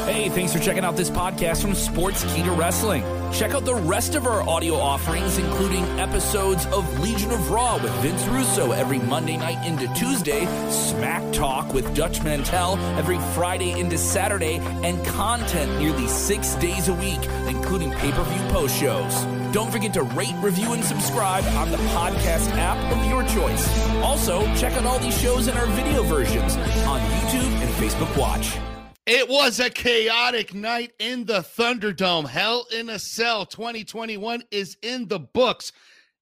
[0.00, 3.02] Hey, thanks for checking out this podcast from Sports Key to Wrestling.
[3.32, 7.92] Check out the rest of our audio offerings, including episodes of Legion of Raw with
[7.94, 13.96] Vince Russo every Monday night into Tuesday, Smack Talk with Dutch Mantell every Friday into
[13.96, 19.14] Saturday, and content nearly six days a week, including pay per view post shows.
[19.52, 23.66] Don't forget to rate, review, and subscribe on the podcast app of your choice.
[24.02, 28.58] Also, check out all these shows in our video versions on YouTube and Facebook Watch.
[29.06, 32.26] It was a chaotic night in the Thunderdome.
[32.26, 35.72] Hell in a Cell 2021 is in the books.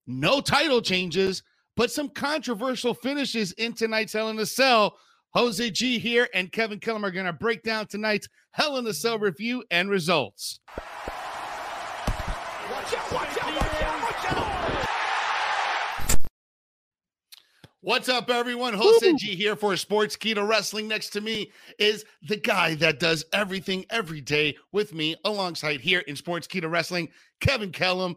[0.09, 1.45] No title changes,
[1.77, 4.97] but some controversial finishes in tonight's Hell in a Cell.
[5.31, 8.93] Jose G here and Kevin Kellam are going to break down tonight's Hell in a
[8.93, 10.59] Cell review and results.
[10.77, 10.83] Watch
[12.97, 13.93] out, watch out, watch out.
[17.85, 18.75] What's up, everyone?
[18.75, 20.87] Jose G here for Sportskeeda Wrestling.
[20.87, 25.99] Next to me is the guy that does everything every day with me alongside here
[26.07, 27.09] in Sportskeeda Wrestling,
[27.41, 28.15] Kevin Kellam.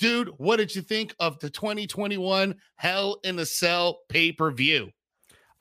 [0.00, 4.90] Dude, what did you think of the 2021 Hell in a Cell pay per view?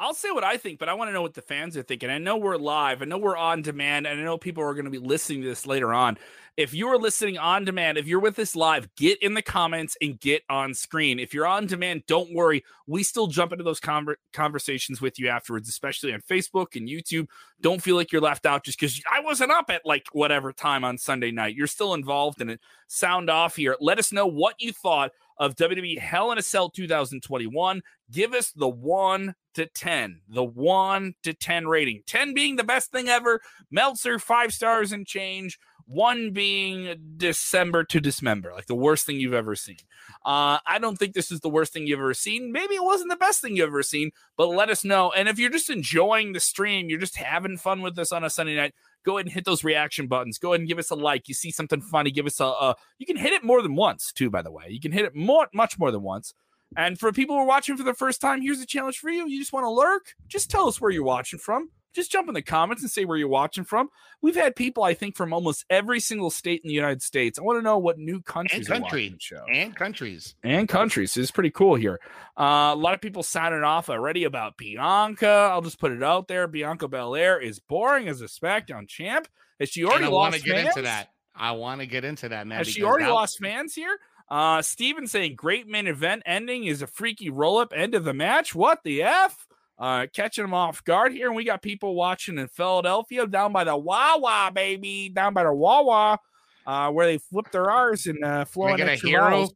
[0.04, 2.10] I'll say what I think, but I want to know what the fans are thinking.
[2.10, 3.02] I know we're live.
[3.02, 5.48] I know we're on demand, and I know people are going to be listening to
[5.48, 6.18] this later on.
[6.58, 9.96] If you are listening on demand, if you're with us live, get in the comments
[10.02, 11.20] and get on screen.
[11.20, 12.66] If you're on demand, don't worry.
[12.86, 17.28] We still jump into those conver- conversations with you afterwards, especially on Facebook and YouTube.
[17.62, 20.84] Don't feel like you're left out just because I wasn't up at like whatever time
[20.84, 21.56] on Sunday night.
[21.56, 22.60] You're still involved in it.
[22.88, 23.78] Sound off here.
[23.80, 27.82] Let us know what you thought of WWE Hell in a Cell 2021.
[28.12, 32.02] Give us the one to 10, the one to 10 rating.
[32.08, 33.42] 10 being the best thing ever.
[33.72, 35.60] Meltzer, five stars and change.
[35.86, 39.78] One being December to dismember, like the worst thing you've ever seen.
[40.26, 42.54] Uh, I don't think this is the worst thing you've ever seen.
[42.54, 45.12] Maybe it wasn't the best thing you've ever seen, but let us know.
[45.12, 48.30] And if you're just enjoying the stream, you're just having fun with us on a
[48.30, 48.74] Sunday night,
[49.06, 50.38] go ahead and hit those reaction buttons.
[50.38, 51.28] Go ahead and give us a like.
[51.28, 52.46] You see something funny, give us a.
[52.46, 54.30] a you can hit it more than once, too.
[54.30, 56.34] By the way, you can hit it more, much more than once.
[56.76, 59.28] And for people who are watching for the first time, here's a challenge for you.
[59.28, 60.14] You just want to lurk?
[60.28, 63.18] Just tell us where you're watching from just jump in the comments and say where
[63.18, 63.90] you're watching from.
[64.22, 67.38] We've had people, I think, from almost every single state in the United States.
[67.38, 71.16] I want to know what new countries and country show and countries and countries.
[71.18, 72.00] It's pretty cool here.
[72.38, 75.50] Uh, a lot of people signing off already about Bianca.
[75.52, 76.48] I'll just put it out there.
[76.48, 79.28] Bianca Belair is boring as a SmackDown champ.
[79.60, 80.38] Has she already lost?
[80.38, 80.68] to get fans?
[80.70, 81.10] into that.
[81.36, 82.58] I want to get into that now.
[82.58, 83.98] Has she already lost fans here?
[84.30, 88.14] Uh, Steven saying great main event ending is a freaky roll up end of the
[88.14, 88.56] match.
[88.56, 89.48] What the f?
[89.78, 91.28] Uh, catching them off guard here.
[91.28, 95.54] And we got people watching in Philadelphia down by the Wawa, baby, down by the
[95.54, 96.20] Wawa,
[96.68, 99.50] uh, where they flip their R's and uh, flowing get a hero.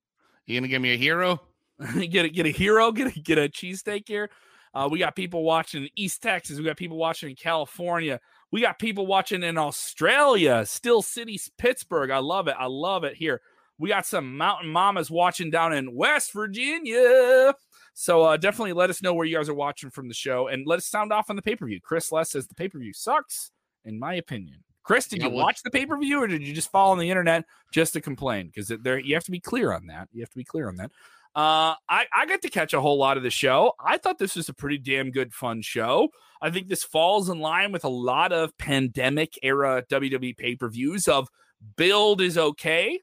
[0.45, 1.41] You gonna give me a hero?
[2.09, 2.91] get a get a hero.
[2.94, 4.29] Get a get a cheesesteak here.
[4.73, 6.57] Uh, we got people watching in East Texas.
[6.57, 8.19] We got people watching in California.
[8.51, 12.11] We got people watching in Australia, Steel City, Pittsburgh.
[12.11, 12.55] I love it.
[12.57, 13.41] I love it here.
[13.79, 17.53] We got some mountain mamas watching down in West Virginia.
[18.00, 20.68] So uh, definitely let us know where you guys are watching from the show and
[20.68, 21.81] let us sound off on the pay per view.
[21.81, 23.50] Chris Les says the pay per view sucks,
[23.85, 24.63] in my opinion.
[24.84, 27.09] Chris, did you watch the pay per view or did you just follow on the
[27.09, 28.52] internet just to complain?
[28.53, 30.09] Because there, you have to be clear on that.
[30.13, 30.91] You have to be clear on that.
[31.35, 33.74] Uh, I, I got to catch a whole lot of the show.
[33.84, 36.09] I thought this was a pretty damn good, fun show.
[36.40, 40.69] I think this falls in line with a lot of pandemic era WWE pay per
[40.69, 41.29] views of
[41.75, 43.00] build is okay.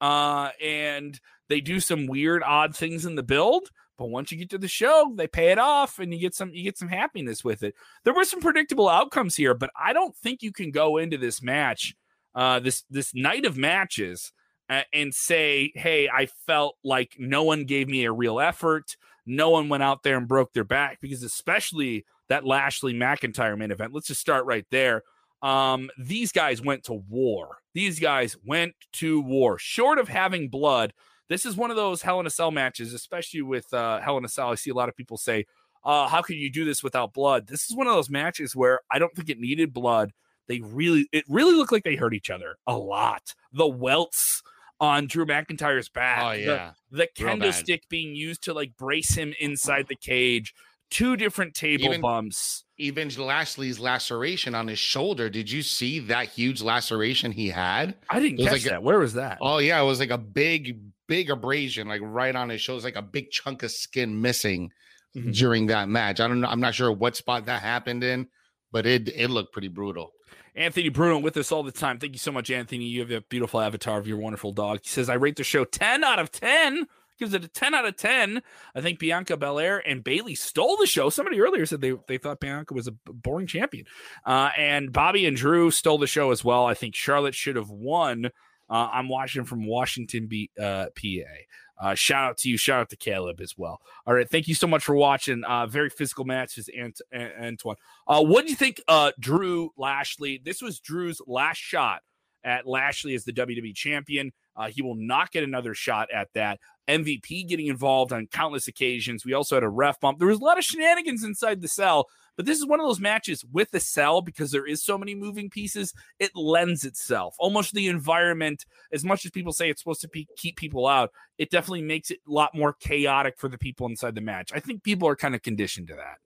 [0.00, 1.18] Uh, and
[1.48, 3.70] they do some weird, odd things in the build.
[3.98, 6.50] But once you get to the show, they pay it off and you get some
[6.52, 7.74] you get some happiness with it.
[8.04, 11.42] There were some predictable outcomes here, but I don't think you can go into this
[11.42, 11.94] match,
[12.34, 14.32] uh, this this night of matches,
[14.68, 18.96] uh, and say, "Hey, I felt like no one gave me a real effort.
[19.24, 23.70] No one went out there and broke their back." Because especially that Lashley McIntyre main
[23.70, 23.92] event.
[23.92, 25.02] Let's just start right there.
[25.42, 27.58] Um, these guys went to war.
[27.74, 29.58] These guys went to war.
[29.58, 30.92] Short of having blood,
[31.28, 34.24] this is one of those Hell in a Cell matches, especially with uh, Hell in
[34.24, 34.50] a Cell.
[34.50, 35.46] I see a lot of people say,
[35.84, 38.80] uh, "How can you do this without blood?" This is one of those matches where
[38.90, 40.12] I don't think it needed blood.
[40.48, 43.34] They really, it really looked like they hurt each other a lot.
[43.52, 44.42] The welts
[44.80, 46.22] on Drew McIntyre's back.
[46.22, 50.54] Oh yeah, the, the kendo stick being used to like brace him inside the cage.
[50.88, 52.64] Two different table even, bumps.
[52.78, 55.28] Even Lashley's laceration on his shoulder.
[55.28, 57.96] Did you see that huge laceration he had?
[58.08, 58.76] I didn't catch like that.
[58.76, 59.38] A, Where was that?
[59.40, 62.96] Oh yeah, it was like a big, big abrasion, like right on his shoulder, like
[62.96, 64.70] a big chunk of skin missing
[65.16, 65.30] mm-hmm.
[65.30, 66.20] during that match.
[66.20, 66.48] I don't know.
[66.48, 68.28] I'm not sure what spot that happened in,
[68.72, 70.12] but it it looked pretty brutal.
[70.56, 71.98] Anthony Bruno with us all the time.
[71.98, 72.86] Thank you so much, Anthony.
[72.86, 74.80] You have a beautiful avatar of your wonderful dog.
[74.82, 76.86] He says, I rate the show 10 out of 10.
[77.18, 78.42] Gives it a 10 out of 10.
[78.74, 81.08] I think Bianca Belair and Bayley stole the show.
[81.08, 83.86] Somebody earlier said they, they thought Bianca was a boring champion.
[84.24, 86.66] Uh, and Bobby and Drew stole the show as well.
[86.66, 88.30] I think Charlotte should have won.
[88.68, 91.32] Uh, I'm watching from Washington, B, uh, PA.
[91.78, 92.56] Uh, shout out to you.
[92.56, 93.80] Shout out to Caleb as well.
[94.06, 94.28] All right.
[94.28, 95.44] Thank you so much for watching.
[95.44, 97.76] Uh, very physical matches, Ant- Antoine.
[98.08, 100.40] Uh, what do you think, uh, Drew Lashley?
[100.42, 102.00] This was Drew's last shot
[102.44, 104.32] at Lashley as the WWE champion.
[104.70, 106.60] He will not get another shot at that.
[106.88, 109.24] MVP getting involved on countless occasions.
[109.24, 110.18] We also had a ref bump.
[110.18, 113.00] There was a lot of shenanigans inside the cell, but this is one of those
[113.00, 115.94] matches with the cell because there is so many moving pieces.
[116.18, 118.66] It lends itself almost the environment.
[118.92, 122.10] As much as people say it's supposed to be, keep people out, it definitely makes
[122.10, 124.52] it a lot more chaotic for the people inside the match.
[124.54, 126.18] I think people are kind of conditioned to that.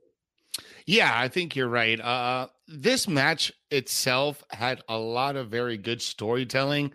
[0.86, 2.00] Yeah, I think you're right.
[2.00, 6.92] Uh, this match itself had a lot of very good storytelling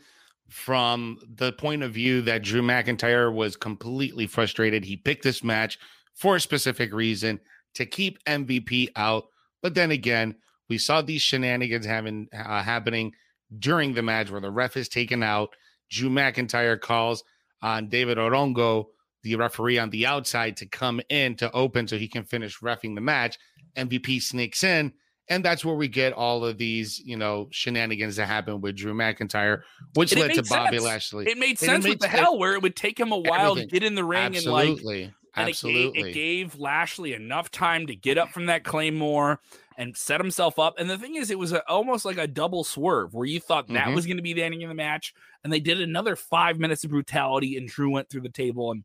[0.49, 4.83] from the point of view that Drew McIntyre was completely frustrated.
[4.85, 5.79] He picked this match
[6.13, 7.39] for a specific reason
[7.75, 9.25] to keep MVP out.
[9.61, 10.35] But then again,
[10.69, 13.13] we saw these shenanigans having uh, happening
[13.59, 15.49] during the match where the ref is taken out.
[15.89, 17.23] Drew McIntyre calls
[17.61, 18.85] on David Otunga,
[19.23, 22.95] the referee on the outside, to come in to open so he can finish refing
[22.95, 23.37] the match.
[23.77, 24.93] MVP sneaks in
[25.29, 28.93] and that's where we get all of these, you know, shenanigans that happen with Drew
[28.93, 29.61] McIntyre,
[29.95, 30.79] which led to Bobby.
[30.79, 31.25] Lashley.
[31.27, 33.69] It made sense it with the hell where it would take him a while everything.
[33.69, 35.03] to get in the ring Absolutely.
[35.03, 35.87] and like and Absolutely.
[35.87, 39.39] It gave, it gave Lashley enough time to get up from that claymore
[39.77, 40.79] and set himself up.
[40.79, 43.67] And the thing is, it was a, almost like a double swerve where you thought
[43.67, 43.95] that mm-hmm.
[43.95, 46.83] was going to be the ending of the match, and they did another five minutes
[46.83, 48.83] of brutality, and Drew went through the table and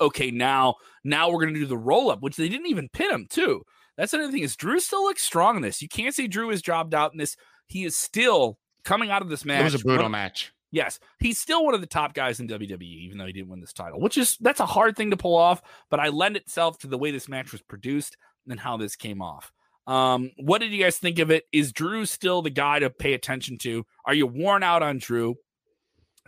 [0.00, 0.74] okay, now
[1.04, 3.62] now we're going to do the roll up, which they didn't even pin him too.
[3.96, 5.80] That's another thing is Drew still looks strong in this.
[5.80, 7.36] You can't say Drew is dropped out in this.
[7.66, 9.60] He is still coming out of this match.
[9.60, 10.52] It was a brutal match.
[10.76, 13.60] Yes, he's still one of the top guys in WWE, even though he didn't win
[13.60, 15.62] this title, which is that's a hard thing to pull off.
[15.90, 19.22] But I lend itself to the way this match was produced and how this came
[19.22, 19.52] off.
[19.86, 21.44] Um, what did you guys think of it?
[21.50, 23.86] Is Drew still the guy to pay attention to?
[24.04, 25.36] Are you worn out on Drew?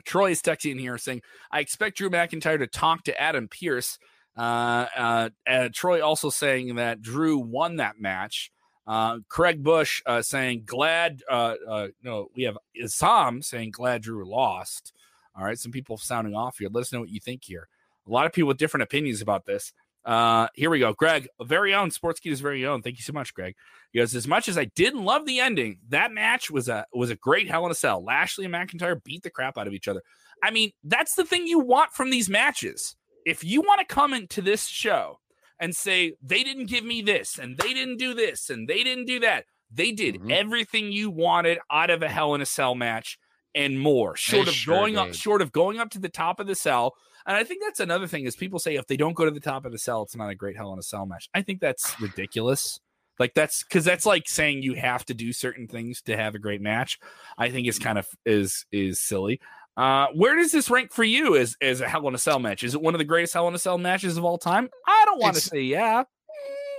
[0.06, 3.98] Troy is texting in here saying, I expect Drew McIntyre to talk to Adam Pearce
[4.38, 8.52] uh, uh, uh, Troy also saying that Drew won that match.
[8.88, 11.22] Uh, Craig Bush uh, saying glad.
[11.30, 14.94] Uh, uh, no, we have Isam saying glad Drew lost.
[15.36, 16.70] All right, some people sounding off here.
[16.72, 17.68] Let us know what you think here.
[18.06, 19.74] A lot of people with different opinions about this.
[20.06, 20.94] Uh, here we go.
[20.94, 22.80] Greg, very own Sportskeeda's very own.
[22.80, 23.54] Thank you so much, Greg.
[23.92, 27.10] He goes, as much as I didn't love the ending, that match was a was
[27.10, 28.02] a great Hell in a Cell.
[28.02, 30.02] Lashley and McIntyre beat the crap out of each other.
[30.42, 32.96] I mean, that's the thing you want from these matches
[33.26, 35.20] if you want to come into this show
[35.60, 39.06] and say they didn't give me this and they didn't do this and they didn't
[39.06, 40.30] do that, they did mm-hmm.
[40.30, 43.18] everything you wanted out of a Hell in a Cell match
[43.54, 45.00] and more, short they of sure going did.
[45.00, 46.94] up, short of going up to the top of the cell.
[47.26, 49.40] And I think that's another thing is people say if they don't go to the
[49.40, 51.28] top of the cell, it's not a great Hell in a Cell match.
[51.34, 52.80] I think that's ridiculous.
[53.18, 56.38] Like that's because that's like saying you have to do certain things to have a
[56.38, 56.98] great match.
[57.36, 59.40] I think is kind of is is silly.
[59.78, 62.64] Uh, where does this rank for you as, as a Hell in a Cell match?
[62.64, 64.68] Is it one of the greatest Hell in a Cell matches of all time?
[64.84, 66.02] I don't want to say yeah.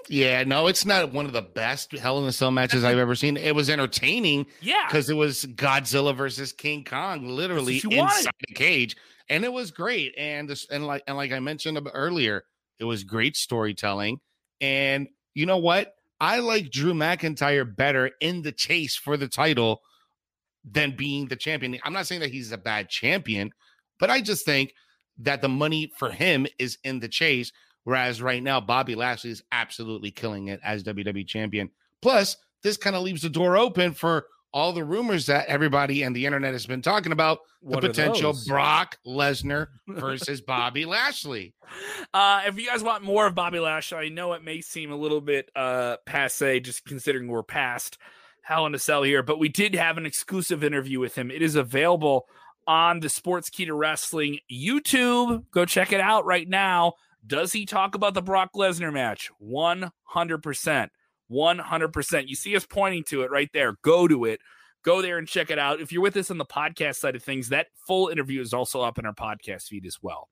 [0.10, 3.16] Yeah, no, it's not one of the best Hell in a Cell matches I've ever
[3.16, 3.38] seen.
[3.38, 8.32] It was entertaining, yeah, because it was Godzilla versus King Kong, literally inside wanted.
[8.50, 8.98] a cage,
[9.30, 10.14] and it was great.
[10.18, 12.44] And this, and like and like I mentioned earlier,
[12.80, 14.20] it was great storytelling.
[14.60, 15.94] And you know what?
[16.20, 19.82] I like Drew McIntyre better in the chase for the title
[20.64, 21.80] than being the champion.
[21.84, 23.52] I'm not saying that he's a bad champion,
[24.00, 24.74] but I just think
[25.20, 27.52] that the money for him is in the chase.
[27.84, 31.70] Whereas right now, Bobby Lashley is absolutely killing it as WWE champion.
[32.02, 36.16] Plus, this kind of leaves the door open for all the rumors that everybody and
[36.16, 41.54] the internet has been talking about what the potential Brock Lesnar versus Bobby Lashley.
[42.14, 44.96] Uh, if you guys want more of Bobby Lashley, I know it may seem a
[44.96, 47.98] little bit uh, passe, just considering we're past
[48.44, 51.32] Hell in a Cell here, but we did have an exclusive interview with him.
[51.32, 52.26] It is available
[52.68, 55.44] on the Sportskeeda Wrestling YouTube.
[55.52, 56.94] Go check it out right now.
[57.26, 59.30] Does he talk about the Brock Lesnar match?
[59.44, 60.90] 100%.
[61.32, 62.28] 100%.
[62.28, 63.76] You see us pointing to it right there.
[63.82, 64.40] Go to it.
[64.84, 65.82] Go there and check it out.
[65.82, 68.82] If you're with us on the podcast side of things, that full interview is also
[68.82, 70.30] up in our podcast feed as well.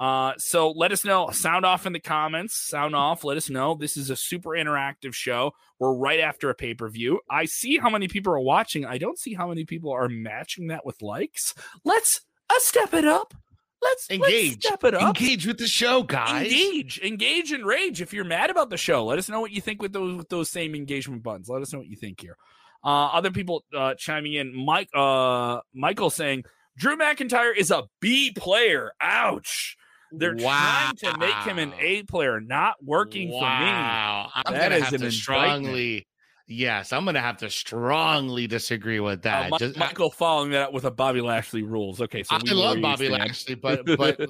[0.00, 1.30] Uh, so let us know.
[1.30, 2.56] Sound off in the comments.
[2.56, 3.24] Sound off.
[3.24, 3.74] Let us know.
[3.74, 5.52] This is a super interactive show.
[5.78, 7.20] We're right after a pay per view.
[7.30, 8.84] I see how many people are watching.
[8.84, 11.54] I don't see how many people are matching that with likes.
[11.84, 12.20] Let's
[12.50, 13.34] uh, step it up.
[13.82, 14.52] Let's engage.
[14.52, 15.02] Let's step it up.
[15.20, 16.46] Engage with the show, guys.
[16.46, 18.00] Engage, engage, and rage.
[18.00, 20.28] If you're mad about the show, let us know what you think with those with
[20.30, 21.48] those same engagement buttons.
[21.48, 22.36] Let us know what you think here.
[22.82, 24.54] Uh, other people uh, chiming in.
[24.54, 26.44] Mike, uh, Michael saying
[26.76, 28.92] Drew McIntyre is a B player.
[29.00, 29.76] Ouch.
[30.18, 30.92] They're wow.
[30.96, 33.38] trying to make him an A player, not working wow.
[33.38, 33.70] for me.
[33.70, 36.06] Wow, I'm that gonna have to strongly.
[36.46, 39.52] Yes, I'm gonna have to strongly disagree with uh, that.
[39.52, 42.00] Uh, Just, Michael I, following that up with a Bobby Lashley rules.
[42.02, 44.20] Okay, so I love Bobby Lashley, but but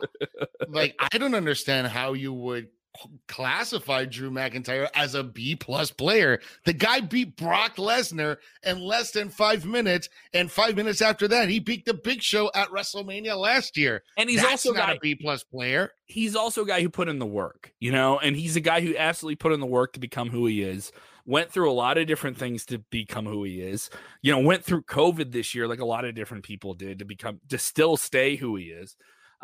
[0.68, 2.68] like I don't understand how you would
[3.28, 6.40] classify Drew McIntyre as a B plus player.
[6.64, 11.48] The guy beat Brock Lesnar in less than five minutes, and five minutes after that,
[11.48, 14.02] he beat the Big Show at WrestleMania last year.
[14.16, 15.92] And he's That's also not guy, a B plus player.
[16.06, 18.80] He's also a guy who put in the work, you know, and he's a guy
[18.80, 20.92] who absolutely put in the work to become who he is.
[21.26, 23.88] Went through a lot of different things to become who he is.
[24.20, 27.06] You know, went through COVID this year, like a lot of different people did, to
[27.06, 28.94] become to still stay who he is.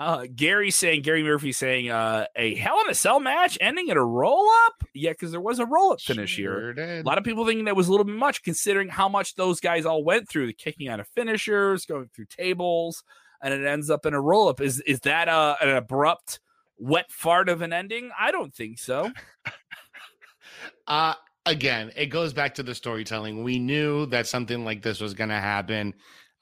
[0.01, 3.99] Uh, Gary saying, Gary Murphy saying, uh, a Hell in a Cell match ending in
[3.99, 4.83] a roll up.
[4.95, 6.73] Yeah, because there was a roll up finish sure here.
[6.73, 7.05] Did.
[7.05, 9.61] A lot of people thinking that was a little bit much, considering how much those
[9.61, 13.05] guys all went through the kicking out of finishers, going through tables,
[13.43, 14.63] and it ends up in a roll up.
[14.63, 16.41] Is is that a, an abrupt,
[16.79, 18.11] wet fart of an ending?
[18.19, 19.13] I don't think so.
[20.87, 21.13] uh,
[21.45, 23.45] again, it goes back to the storytelling.
[23.45, 25.93] We knew that something like this was going to happen.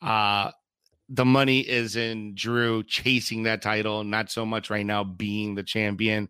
[0.01, 0.53] Uh,
[1.09, 5.63] the money is in Drew chasing that title, not so much right now being the
[5.63, 6.29] champion.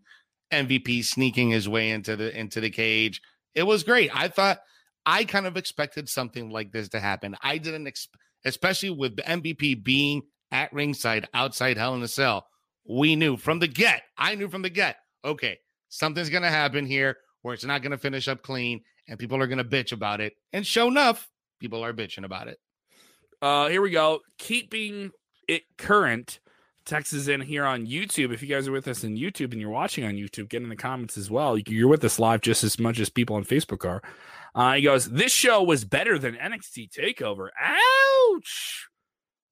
[0.53, 3.21] MVP sneaking his way into the into the cage.
[3.55, 4.11] It was great.
[4.15, 4.61] I thought
[5.05, 7.37] I kind of expected something like this to happen.
[7.43, 12.47] I didn't expect, especially with the MVP being at ringside outside Hell in a Cell.
[12.89, 14.03] We knew from the get.
[14.17, 14.97] I knew from the get.
[15.25, 15.59] Okay,
[15.89, 19.65] something's gonna happen here where it's not gonna finish up clean, and people are gonna
[19.65, 20.35] bitch about it.
[20.53, 21.29] And sure enough,
[21.61, 22.59] people are bitching about it.
[23.41, 24.21] Uh, here we go.
[24.39, 25.11] Keeping
[25.47, 26.41] it current.
[26.85, 28.33] Texas in here on YouTube.
[28.33, 30.71] If you guys are with us in YouTube and you're watching on YouTube, get in
[30.71, 31.59] the comments as well.
[31.59, 34.03] You're with us live just as much as people on Facebook are.
[34.55, 38.89] Uh, he goes, "This show was better than NXT Takeover." Ouch!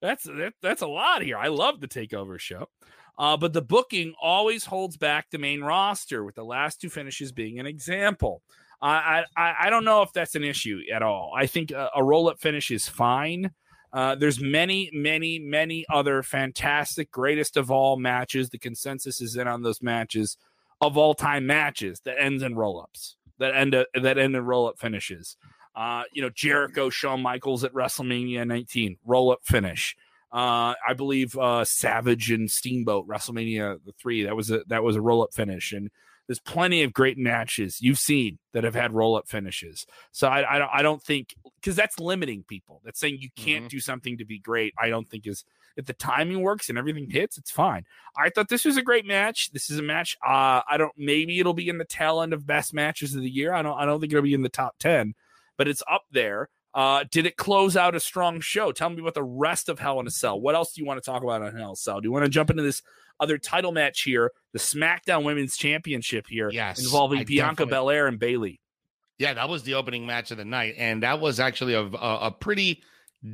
[0.01, 1.37] That's that, that's a lot here.
[1.37, 2.71] I love the Takeover show,
[3.19, 7.33] uh, but the booking always holds back the main roster, with the last two finishes
[7.33, 8.41] being an example.
[8.81, 11.33] I I, I don't know if that's an issue at all.
[11.37, 13.51] I think a, a roll up finish is fine.
[13.97, 18.51] Uh, there's many, many, many other fantastic, greatest of all matches.
[18.51, 20.37] The consensus is in on those matches
[20.83, 24.45] of all time matches that ends in roll ups, that end uh, that end in
[24.45, 25.39] roll up finishes.
[25.75, 29.97] Uh, you know, Jericho, Shawn Michaels at WrestleMania 19, roll up finish.
[30.31, 34.97] Uh, I believe uh, Savage and Steamboat WrestleMania the three that was a that was
[34.97, 35.91] a roll up finish, and
[36.27, 39.87] there's plenty of great matches you've seen that have had roll up finishes.
[40.13, 42.81] So I, I don't I don't think because that's limiting people.
[42.85, 43.69] That's saying you can't mm-hmm.
[43.69, 44.75] do something to be great.
[44.79, 45.45] I don't think is
[45.77, 47.85] if the timing works and everything hits, it's fine.
[48.17, 49.51] I thought this was a great match.
[49.53, 50.17] This is a match.
[50.27, 50.93] Uh, I don't.
[50.97, 53.53] Maybe it'll be in the tail end of best matches of the year.
[53.53, 53.79] I don't.
[53.79, 55.15] I don't think it'll be in the top ten,
[55.57, 56.49] but it's up there.
[56.77, 58.71] Uh, did it close out a strong show?
[58.71, 60.39] Tell me about the rest of Hell in a Cell.
[60.39, 62.03] What else do you want to talk about on Hell in a Cell?
[62.03, 62.83] Do you want to jump into this
[63.19, 67.71] other title match here, the SmackDown Women's Championship here, yes, involving I Bianca definitely...
[67.71, 68.61] Belair and Bayley?
[69.19, 72.19] Yeah, that was the opening match of the night, and that was actually a, a,
[72.27, 72.83] a pretty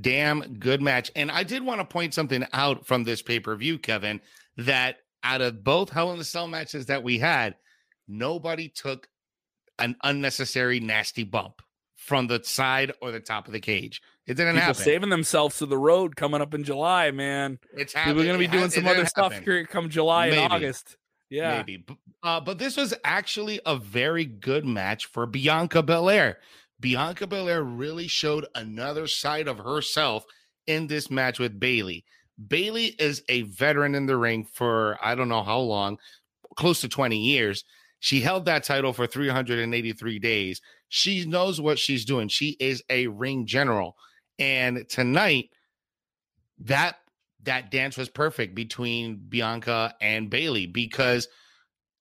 [0.01, 1.11] damn good match.
[1.17, 4.21] And I did want to point something out from this pay per view, Kevin,
[4.57, 7.57] that out of both Hell in a Cell matches that we had,
[8.07, 9.09] nobody took
[9.81, 11.61] an unnecessary nasty bump
[12.03, 14.03] from the side or the top of the cage.
[14.27, 14.83] It didn't People happen.
[14.83, 17.61] Saving themselves to the road coming up in July, man.
[17.77, 18.17] It's happening.
[18.17, 20.43] We're going to be doing some other stuff here come July Maybe.
[20.43, 20.97] and August.
[21.31, 21.85] Yeah, maybe.
[22.23, 26.39] Uh, but this was actually a very good match for Bianca Belair.
[26.81, 30.25] Bianca Belair really showed another side of herself
[30.67, 32.05] in this match with Bayley.
[32.49, 35.99] Bayley is a veteran in the ring for I don't know how long,
[36.57, 37.65] close to 20 years.
[38.01, 40.61] She held that title for 383 days.
[40.95, 42.29] She knows what she's doing.
[42.29, 43.97] She is a ring general.
[44.39, 45.49] And tonight,
[46.59, 46.97] that
[47.45, 51.29] that dance was perfect between Bianca and Bayley because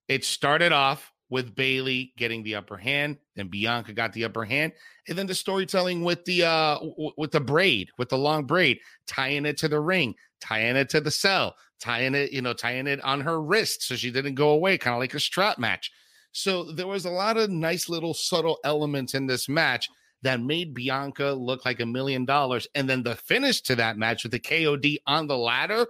[0.10, 4.74] it started off with Bayley getting the upper hand, then Bianca got the upper hand,
[5.07, 8.81] and then the storytelling with the uh w- with the braid, with the long braid,
[9.07, 12.88] tying it to the ring, tying it to the cell, tying it, you know, tying
[12.88, 15.93] it on her wrist so she didn't go away, kind of like a strap match.
[16.31, 19.89] So there was a lot of nice little subtle elements in this match
[20.23, 22.67] that made Bianca look like a million dollars.
[22.75, 25.88] And then the finish to that match with the KOD on the ladder,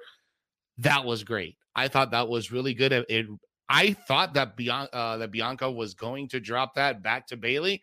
[0.78, 1.58] that was great.
[1.76, 2.92] I thought that was really good.
[2.92, 3.28] It,
[3.70, 7.82] I thought that Bianca uh, that Bianca was going to drop that back to Bayley,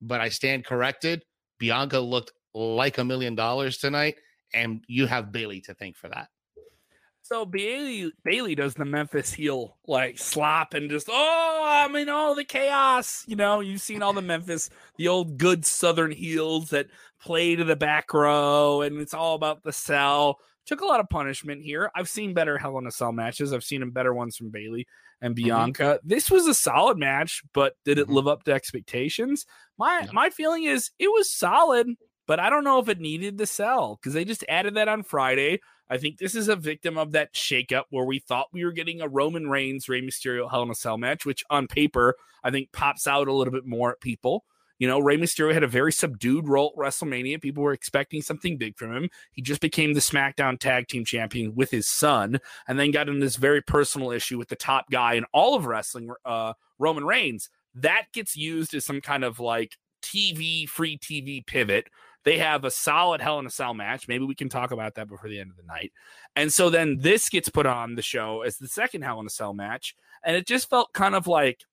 [0.00, 1.24] but I stand corrected.
[1.58, 4.16] Bianca looked like a million dollars tonight,
[4.54, 6.28] and you have Bayley to thank for that.
[7.28, 12.34] So Bayley Bayley does the Memphis heel like slap and just oh I'm in all
[12.34, 13.22] the chaos.
[13.26, 16.86] You know, you've seen all the Memphis, the old good Southern heels that
[17.20, 20.38] play to the back row, and it's all about the sell.
[20.64, 21.90] Took a lot of punishment here.
[21.94, 23.52] I've seen better Hell in a Cell matches.
[23.52, 24.86] I've seen better ones from Bayley
[25.20, 25.44] and mm-hmm.
[25.44, 25.82] Bianca.
[25.82, 26.08] Mm-hmm.
[26.08, 28.14] This was a solid match, but did it mm-hmm.
[28.14, 29.44] live up to expectations?
[29.78, 30.12] My no.
[30.14, 31.88] my feeling is it was solid,
[32.26, 35.02] but I don't know if it needed the cell because they just added that on
[35.02, 35.60] Friday.
[35.90, 39.00] I think this is a victim of that shakeup where we thought we were getting
[39.00, 42.14] a Roman Reigns, Rey Mysterio Hell in a Cell match, which on paper
[42.44, 44.44] I think pops out a little bit more at people.
[44.78, 47.40] You know, Rey Mysterio had a very subdued role at WrestleMania.
[47.40, 49.08] People were expecting something big from him.
[49.32, 53.18] He just became the SmackDown Tag Team Champion with his son, and then got in
[53.18, 57.50] this very personal issue with the top guy in all of wrestling, uh, Roman Reigns.
[57.74, 61.88] That gets used as some kind of like TV, free TV pivot
[62.28, 64.06] they have a solid Hell in a Cell match.
[64.06, 65.92] Maybe we can talk about that before the end of the night.
[66.36, 69.30] And so then this gets put on the show as the second Hell in a
[69.30, 69.94] Cell match.
[70.22, 71.64] And it just felt kind of like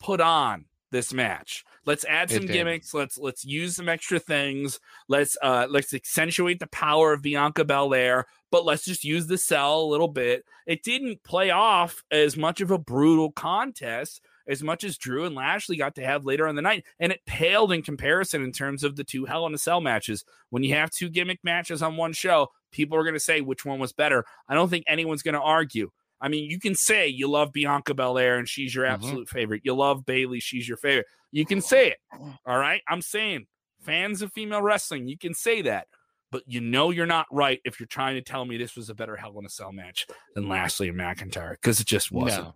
[0.00, 1.64] put on this match.
[1.86, 2.92] Let's add some gimmicks.
[2.92, 4.80] Let's let's use some extra things.
[5.08, 9.80] Let's uh let's accentuate the power of Bianca Belair, but let's just use the cell
[9.80, 10.44] a little bit.
[10.66, 15.34] It didn't play off as much of a brutal contest as much as Drew and
[15.34, 16.84] Lashley got to have later on the night.
[16.98, 20.24] And it paled in comparison in terms of the two Hell in a Cell matches.
[20.50, 23.64] When you have two gimmick matches on one show, people are going to say which
[23.64, 24.24] one was better.
[24.48, 25.90] I don't think anyone's going to argue.
[26.20, 28.94] I mean, you can say you love Bianca Belair and she's your mm-hmm.
[28.94, 29.36] absolute mm-hmm.
[29.36, 29.62] favorite.
[29.64, 31.06] You love Bayley, she's your favorite.
[31.32, 31.98] You can say it.
[32.46, 32.80] All right.
[32.88, 33.46] I'm saying
[33.80, 35.88] fans of female wrestling, you can say that.
[36.30, 38.94] But you know you're not right if you're trying to tell me this was a
[38.94, 42.44] better Hell in a Cell match than Lashley and McIntyre because it just wasn't.
[42.44, 42.54] No.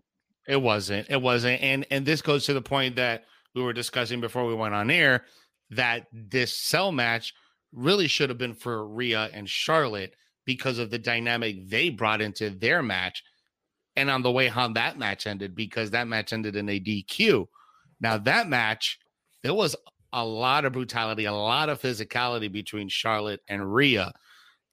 [0.49, 1.09] It wasn't.
[1.11, 1.62] It wasn't.
[1.62, 4.91] And and this goes to the point that we were discussing before we went on
[4.91, 5.25] air
[5.71, 7.35] that this cell match
[7.73, 12.50] really should have been for Rhea and Charlotte because of the dynamic they brought into
[12.50, 13.25] their match
[13.97, 17.47] and on the way how that match ended because that match ended in a DQ.
[18.00, 18.99] Now that match
[19.43, 19.75] there was
[20.13, 24.13] a lot of brutality, a lot of physicality between Charlotte and Rhea.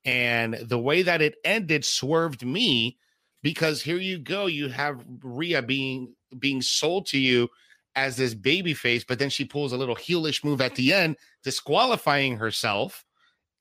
[0.05, 2.97] And the way that it ended swerved me
[3.43, 7.49] because here you go, you have Rhea being being sold to you
[7.95, 11.15] as this baby face, but then she pulls a little heelish move at the end,
[11.43, 13.05] disqualifying herself.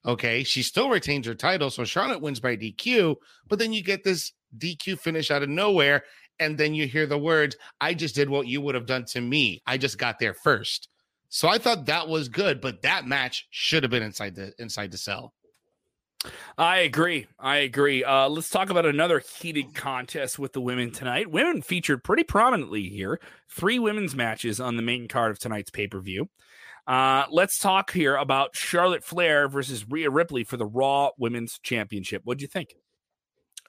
[0.07, 3.17] Okay, she still retains her title, so Charlotte wins by DQ,
[3.47, 6.03] but then you get this DQ finish out of nowhere,
[6.41, 9.21] and then you hear the words, I just did what you would have done to
[9.21, 9.63] me.
[9.67, 10.89] I just got there first.
[11.29, 14.91] So I thought that was good, but that match should have been inside the inside
[14.91, 15.35] the cell.
[16.57, 17.27] I agree.
[17.39, 18.05] I agree.
[18.05, 21.31] Uh, let's talk about another heated contest with the women tonight.
[21.31, 23.21] Women featured pretty prominently here.
[23.49, 26.29] Three women's matches on the main card of tonight's pay per view.
[26.87, 32.23] Uh, let's talk here about Charlotte Flair versus Rhea Ripley for the Raw Women's Championship.
[32.25, 32.75] What do you think?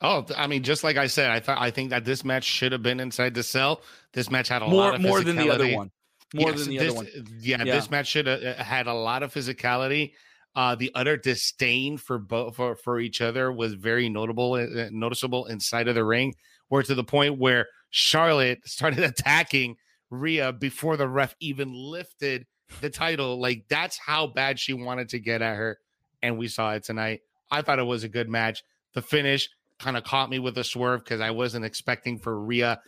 [0.02, 2.72] Oh, I mean, just like I said, I thought I think that this match should
[2.72, 3.82] have been inside the cell.
[4.12, 5.92] This match had a more, lot of more than the other one.
[6.34, 7.08] More yes, than the this, other one.
[7.40, 10.14] Yeah, yeah, this match should have uh, had a lot of physicality
[10.56, 15.46] uh, the utter disdain for both for, for each other was very notable, uh, noticeable
[15.48, 16.36] inside of the ring.
[16.68, 19.78] Where to the point where Charlotte started attacking
[20.10, 22.46] Rhea before the ref even lifted
[22.82, 23.40] the title.
[23.40, 25.80] Like that's how bad she wanted to get at her,
[26.22, 27.22] and we saw it tonight.
[27.52, 28.64] I thought it was a good match.
[28.94, 32.80] The finish kind of caught me with a swerve because I wasn't expecting for Rhea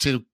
[0.00, 0.24] to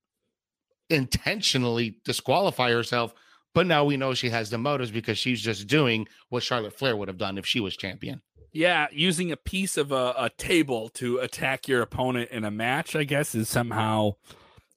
[0.90, 3.12] intentionally disqualify herself
[3.57, 6.95] but now we know she has the motives because she's just doing what Charlotte Flair
[6.95, 8.21] would have done if she was champion.
[8.53, 12.95] Yeah, using a piece of a, a table to attack your opponent in a match,
[12.95, 14.16] I guess, is somehow.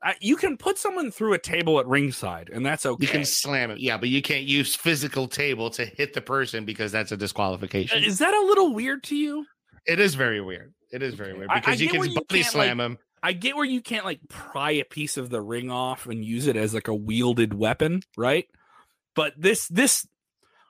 [0.02, 3.06] Uh, you can put someone through a table at ringside, and that's okay.
[3.06, 6.64] You can slam it, yeah, but you can't use physical table to hit the person
[6.64, 8.02] because that's a disqualification.
[8.02, 9.46] Is that a little weird to you?
[9.88, 10.74] It is very weird.
[10.94, 12.98] It is very weird because I, I you can body slam like, him.
[13.22, 16.48] I get where you can't like pry a piece of the ring off and use
[16.48, 18.48] it as like a wielded weapon, right?
[19.16, 20.08] But this this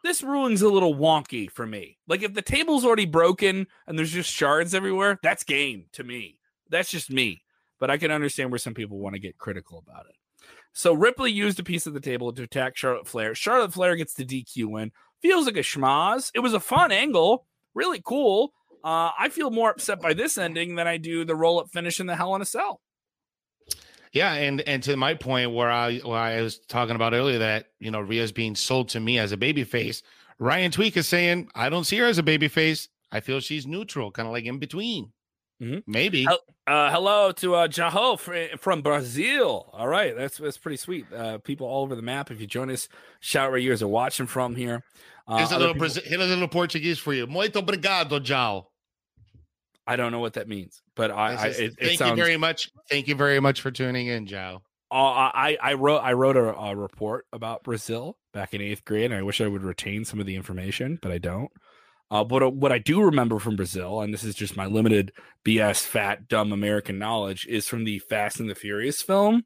[0.04, 1.98] this ruling's a little wonky for me.
[2.08, 6.40] Like if the table's already broken and there's just shards everywhere, that's game to me.
[6.70, 7.42] That's just me.
[7.80, 10.16] But I can understand where some people want to get critical about it.
[10.74, 13.36] So Ripley used a piece of the table to attack Charlotte Flair.
[13.36, 14.92] Charlotte Flair gets the DQ win.
[15.22, 16.32] Feels like a schmaz.
[16.34, 18.54] It was a fun angle, really cool.
[18.84, 22.00] Uh, I feel more upset by this ending than I do the roll up finish
[22.00, 22.80] in the Hell in a Cell.
[24.12, 27.68] Yeah, and and to my point where I where I was talking about earlier that
[27.80, 30.02] you know Rhea's being sold to me as a baby face.
[30.40, 32.88] Ryan Tweak is saying I don't see her as a baby face.
[33.12, 35.12] I feel she's neutral, kind of like in between.
[35.62, 35.84] Mhm.
[35.86, 36.26] Maybe.
[36.66, 39.70] Uh, hello to uh, Jaho fr- from Brazil.
[39.74, 41.06] All right, that's that's pretty sweet.
[41.14, 42.32] Uh, people all over the map.
[42.32, 42.88] If you join us,
[43.20, 44.84] shout out where you guys are watching from here.
[45.28, 47.28] Uh, Here's a little people- Brazil, here's a little Portuguese for you.
[47.28, 48.66] Muito obrigado, João.
[49.90, 52.18] I don't know what that means, but I, I it, it Thank sounds.
[52.18, 52.70] you very much.
[52.90, 54.62] Thank you very much for tuning in, Joe.
[54.92, 59.06] uh, I I wrote I wrote a, a report about Brazil back in eighth grade,
[59.06, 61.50] and I wish I would retain some of the information, but I don't.
[62.12, 65.12] Uh, but uh, what I do remember from Brazil, and this is just my limited
[65.46, 69.44] BS, fat, dumb American knowledge, is from the Fast and the Furious film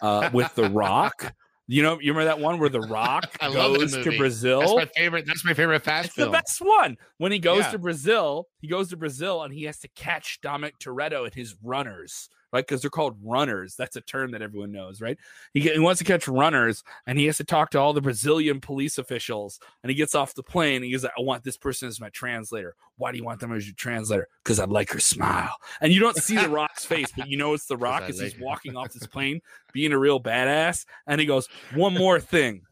[0.00, 1.34] uh, with The Rock.
[1.66, 4.18] You know, you remember that one where The Rock I love goes to.
[4.18, 4.60] Brazil?
[4.60, 5.24] That's my favorite.
[5.26, 6.30] That's my favorite fast It's film.
[6.30, 6.96] the best one.
[7.18, 7.70] When he goes Yeah.
[7.70, 11.54] to Brazil, he goes to Brazil and he has to catch Dominic Toretto and his
[11.62, 12.66] runners, right?
[12.66, 13.74] Because they're called runners.
[13.76, 15.18] That's a term that everyone knows, right?
[15.52, 18.60] He, he wants to catch runners and he has to talk to all the Brazilian
[18.60, 19.58] police officials.
[19.82, 22.10] And he gets off the plane and he's like, I want this person as my
[22.10, 22.76] translator.
[22.96, 24.28] Why do you want them as your translator?
[24.44, 25.56] Because I like her smile.
[25.80, 28.34] And you don't see the rock's face, but you know it's the rock because he's
[28.34, 28.44] her.
[28.44, 29.40] walking off this plane
[29.72, 30.86] being a real badass.
[31.08, 32.62] And he goes, One more thing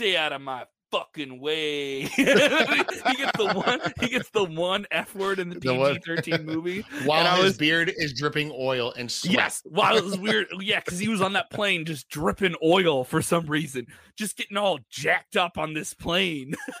[0.00, 2.02] stay out of my fucking way.
[2.04, 6.84] he gets the one he gets the one F word in the PG thirteen movie.
[7.04, 9.34] While and his was- beard is dripping oil and sweat.
[9.34, 10.48] Yes, wow, it was weird.
[10.60, 14.56] Yeah, because he was on that plane just dripping oil for some reason, just getting
[14.56, 16.54] all jacked up on this plane.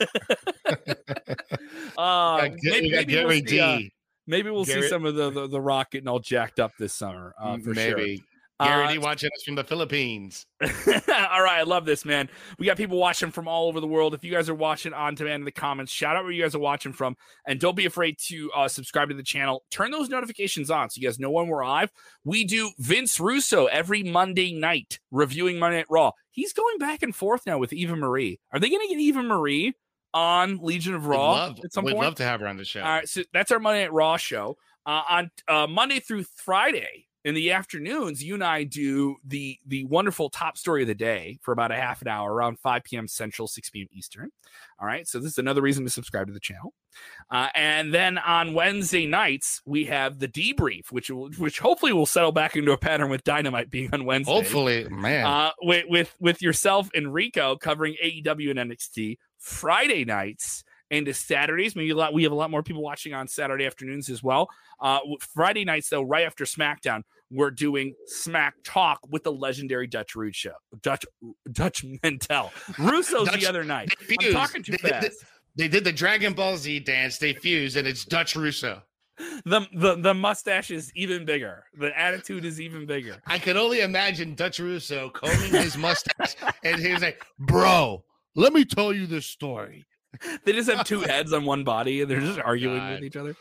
[1.98, 3.78] uh, We got- maybe, maybe we'll see, uh,
[4.26, 7.34] maybe we'll see some of the, the the rock getting all jacked up this summer
[7.40, 7.98] uh, for sure.
[8.60, 10.46] Gary Uh, watching us from the Philippines.
[10.62, 10.68] all
[11.42, 12.28] right, I love this, man.
[12.58, 14.14] We got people watching from all over the world.
[14.14, 16.54] If you guys are watching on demand in the comments, shout out where you guys
[16.54, 17.16] are watching from.
[17.46, 19.64] And don't be afraid to uh, subscribe to the channel.
[19.70, 21.90] Turn those notifications on so you guys know when we're live.
[22.24, 26.12] We do Vince Russo every Monday night reviewing Monday Night Raw.
[26.30, 28.40] He's going back and forth now with Eva Marie.
[28.52, 29.74] Are they going to get Eva Marie
[30.12, 32.04] on Legion of Raw love, at some we'd point?
[32.04, 32.82] love to have her on the show.
[32.82, 34.56] All right, so that's our Monday Night Raw show.
[34.86, 39.84] Uh, on uh, Monday through Friday in the afternoons, you and I do the the
[39.84, 43.08] wonderful top story of the day for about a half an hour, around 5 p.m.
[43.08, 43.88] Central, 6 p.m.
[43.92, 44.30] Eastern.
[44.78, 46.72] All right, so this is another reason to subscribe to the channel.
[47.30, 52.06] Uh, and then on Wednesday nights, we have the debrief, which will, which hopefully will
[52.06, 54.32] settle back into a pattern with Dynamite being on Wednesday.
[54.32, 55.26] Hopefully, man.
[55.26, 61.76] Uh, with, with with yourself and Rico covering AEW and NXT Friday nights into Saturdays.
[61.76, 62.12] Maybe a lot.
[62.12, 64.48] We have a lot more people watching on Saturday afternoons as well.
[64.80, 64.98] Uh,
[65.34, 70.34] Friday nights though, right after SmackDown, we're doing Smack Talk with the legendary Dutch Rude
[70.34, 70.52] show.
[70.82, 71.04] Dutch
[71.52, 72.52] Dutch Mantell.
[72.78, 73.94] Russo's Dutch- the other night.
[74.08, 75.24] They I'm talking too They did the- fast.
[75.56, 77.18] They did the Dragon Ball Z dance.
[77.18, 78.82] They fused, and it's Dutch Russo.
[79.44, 81.64] The, the the mustache is even bigger.
[81.78, 83.16] The attitude is even bigger.
[83.26, 88.02] I could only imagine Dutch Russo combing his mustache, and he's like, "Bro,
[88.34, 89.84] let me tell you this story."
[90.44, 92.94] They just have two heads on one body and they're just arguing God.
[92.94, 93.36] with each other.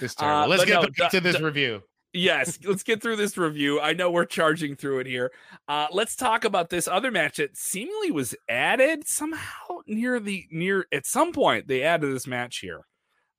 [0.00, 0.48] This Uh, terrible.
[0.50, 1.82] Let's get no, back to this Du- review.
[2.12, 5.32] yes let's get through this review i know we're charging through it here
[5.66, 10.86] uh let's talk about this other match that seemingly was added somehow near the near
[10.92, 12.86] at some point they added this match here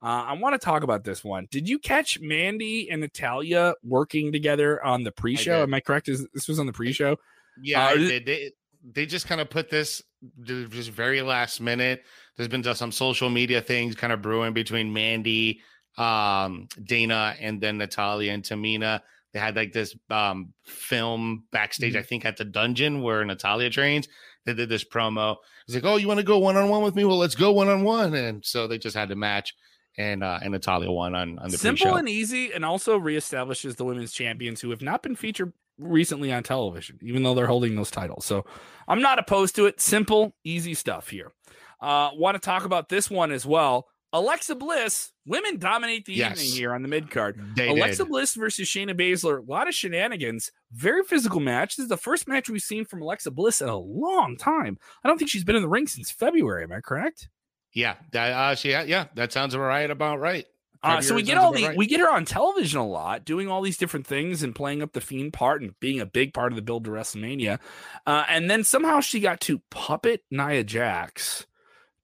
[0.02, 1.48] uh, I want to talk about this one.
[1.50, 5.56] Did you catch Mandy and Natalya working together on the pre-show?
[5.60, 5.62] did.
[5.62, 6.08] Am I correct?
[6.10, 7.16] Is this was on the pre-show?
[7.62, 8.26] Yeah, Uh, I did.
[8.26, 8.52] They,
[8.94, 10.02] they just kind of put this
[10.44, 12.02] just very last minute.
[12.36, 15.60] There's been some social media things kind of brewing between Mandy,
[15.98, 19.00] um, Dana, and then Natalya and Tamina.
[19.32, 21.98] They had like this um, film backstage, Mm-hmm.
[21.98, 24.08] I think, at the dungeon where Natalya trains.
[24.44, 25.36] They did this promo.
[25.66, 27.04] It's like, oh, you want to go one on one with me?
[27.04, 28.14] Well, let's go one on one.
[28.14, 29.52] And so they just had to match,
[29.98, 31.96] and uh, and Natalya won on on the Simple pre-show.
[31.98, 36.42] and easy, and also reestablishes the women's champions who have not been featured recently on
[36.42, 38.24] television, even though they're holding those titles.
[38.24, 38.44] So
[38.88, 39.80] I'm not opposed to it.
[39.80, 41.32] Simple, easy stuff here.
[41.80, 43.86] Uh, want to talk about this one as well.
[44.12, 46.40] Alexa Bliss, women dominate the Yes.
[46.40, 47.38] evening here on the mid card.
[47.58, 48.08] Alexa did.
[48.10, 51.76] Bliss versus Shayna Baszler, a lot of shenanigans, very physical match.
[51.76, 54.78] This is the first match we've seen from Alexa Bliss in a long time.
[55.04, 56.62] I don't think she's been in the ring since February.
[56.62, 57.28] Am I correct?
[57.74, 60.46] Yeah, that, uh, she, yeah, that sounds right about right.
[60.86, 61.76] Uh, so we get all the right.
[61.76, 64.92] we get her on television a lot, doing all these different things and playing up
[64.92, 67.58] the fiend part and being a big part of the build to WrestleMania.
[68.06, 71.46] Uh, and then somehow she got to puppet Nia Jax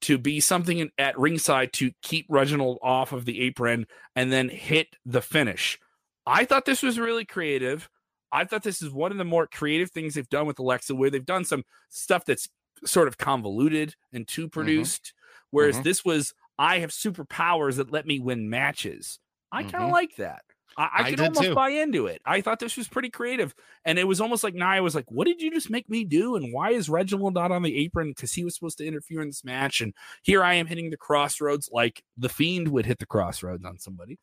[0.02, 4.48] to be something in, at ringside to keep Reginald off of the apron and then
[4.48, 5.78] hit the finish.
[6.26, 7.88] I thought this was really creative.
[8.32, 11.10] I thought this is one of the more creative things they've done with Alexa, where
[11.10, 12.48] they've done some stuff that's
[12.84, 15.12] sort of convoluted and too produced.
[15.50, 15.82] Whereas Mhm.
[15.84, 19.18] this was, I have superpowers that let me win matches.
[19.50, 19.92] I kind of Mhm.
[19.92, 20.42] like that.
[20.76, 21.54] I, I, I could almost too.
[21.54, 22.22] buy into it.
[22.24, 23.54] I thought this was pretty creative.
[23.84, 26.34] And it was almost like Nia was like, What did you just make me do?
[26.36, 28.08] And why is Reginald not on the apron?
[28.10, 29.82] Because he was supposed to interfere in this match.
[29.82, 33.78] And here I am hitting the crossroads like the fiend would hit the crossroads on
[33.78, 34.18] somebody.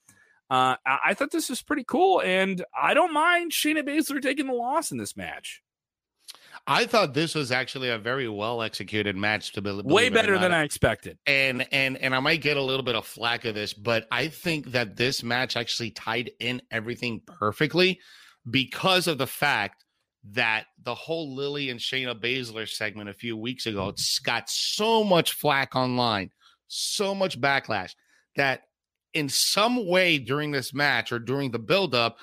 [0.50, 2.22] Uh, I, I thought this was pretty cool.
[2.22, 5.62] And I don't mind Shayna Baszler taking the loss in this match.
[6.72, 10.52] I thought this was actually a very well executed match to be way better than
[10.52, 11.18] I expected.
[11.26, 14.28] And and and I might get a little bit of flack of this, but I
[14.28, 18.00] think that this match actually tied in everything perfectly
[18.50, 19.84] because of the fact
[20.32, 25.04] that the whole Lily and Shayna Baszler segment a few weeks ago it's got so
[25.04, 26.30] much flack online,
[26.68, 27.96] so much backlash
[28.36, 28.62] that
[29.16, 32.18] in some way during this match or during the buildup,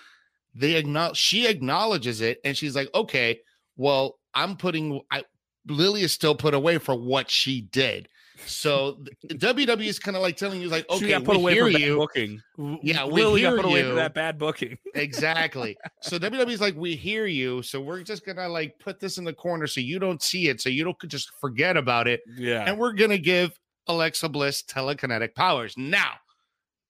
[0.54, 3.40] they acknowledge she acknowledges it and she's like, okay,
[3.76, 5.24] well, I'm putting I,
[5.66, 8.08] Lily is still put away for what she did.
[8.44, 11.96] So WWE is kind of like telling you, like, okay, put we away hear you.
[11.96, 12.40] Booking.
[12.82, 13.76] Yeah, we Lily hear got put you.
[13.78, 14.76] away for that bad booking.
[14.94, 15.76] exactly.
[16.02, 17.62] So WWE is like, we hear you.
[17.62, 20.60] So we're just gonna like put this in the corner so you don't see it,
[20.60, 22.20] so you don't just forget about it.
[22.36, 22.64] Yeah.
[22.66, 25.74] And we're gonna give Alexa Bliss telekinetic powers.
[25.78, 26.12] Now,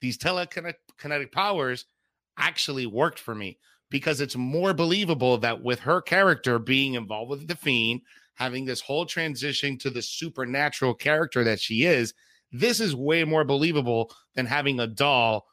[0.01, 1.87] these telekinetic powers
[2.37, 3.59] actually worked for me
[3.91, 8.01] because it's more believable that with her character being involved with the fiend,
[8.35, 12.13] having this whole transition to the supernatural character that she is,
[12.53, 15.47] this is way more believable than having a doll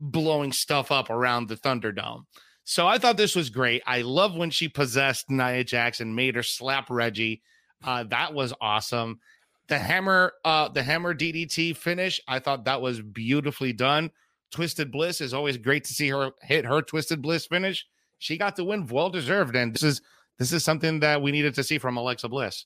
[0.00, 2.24] blowing stuff up around the Thunderdome.
[2.64, 3.82] So I thought this was great.
[3.86, 7.42] I love when she possessed Nia Jackson, made her slap Reggie.
[7.82, 9.20] Uh, that was awesome.
[9.68, 14.10] The hammer, uh, the hammer DDT finish, I thought that was beautifully done.
[14.54, 17.84] Twisted Bliss is always great to see her hit her Twisted Bliss finish.
[18.20, 20.00] She got the win, well deserved, and this is
[20.38, 22.64] this is something that we needed to see from Alexa Bliss.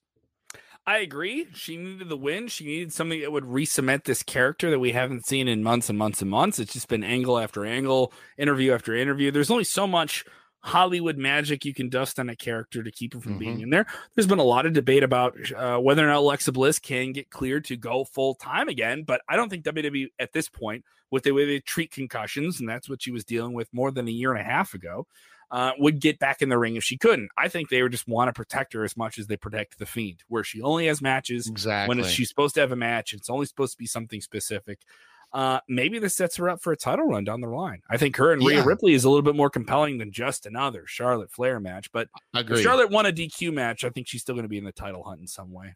[0.87, 1.46] I agree.
[1.55, 2.48] She needed the win.
[2.48, 5.98] She needed something that would re-cement this character that we haven't seen in months and
[5.98, 6.59] months and months.
[6.59, 9.31] It's just been angle after angle, interview after interview.
[9.31, 10.27] There's only so much
[10.60, 13.38] Hollywood magic you can dust on a character to keep her from mm-hmm.
[13.38, 13.86] being in there.
[14.14, 17.30] There's been a lot of debate about uh, whether or not Alexa Bliss can get
[17.30, 21.22] cleared to go full time again, but I don't think WWE at this point, with
[21.22, 24.10] the way they treat concussions, and that's what she was dealing with more than a
[24.10, 25.06] year and a half ago,
[25.50, 27.30] uh, would get back in the ring if she couldn't.
[27.38, 29.86] I think they would just want to protect her as much as they protect the
[29.86, 31.96] Fiend, where she only has matches exactly.
[31.96, 33.14] when she's supposed to have a match.
[33.14, 34.80] It's only supposed to be something specific
[35.32, 37.82] uh, maybe this sets her up for a title run down the line.
[37.90, 40.84] I think her and Rhea Ripley is a little bit more compelling than just another
[40.86, 41.90] Charlotte Flair match.
[41.92, 42.08] But
[42.56, 44.72] if Charlotte won a DQ match, I think she's still going to be in the
[44.72, 45.74] title hunt in some way.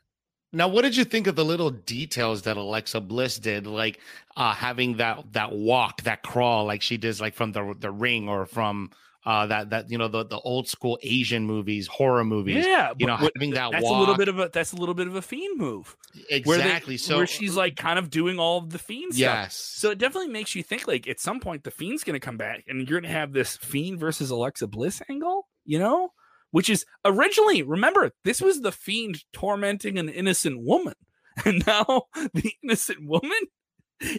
[0.55, 4.01] Now, what did you think of the little details that Alexa Bliss did, like
[4.37, 8.29] uh, having that that walk, that crawl, like she does, like from the the ring
[8.29, 8.91] or from
[9.25, 12.67] uh, that that you know the the old school Asian movies, horror movies.
[12.67, 13.97] Yeah, you know, having that that's walk.
[13.97, 15.97] a little bit of a that's a little bit of a fiend move.
[16.29, 16.43] Exactly.
[16.45, 19.55] Where they, so where she's like kind of doing all of the fiend yes.
[19.55, 19.79] stuff.
[19.79, 22.37] So it definitely makes you think like at some point the fiend's going to come
[22.37, 25.47] back and you're going to have this fiend versus Alexa Bliss angle.
[25.65, 26.11] You know,
[26.51, 30.95] which is originally remember this was the fiend tormenting an innocent woman,
[31.45, 33.31] and now the innocent woman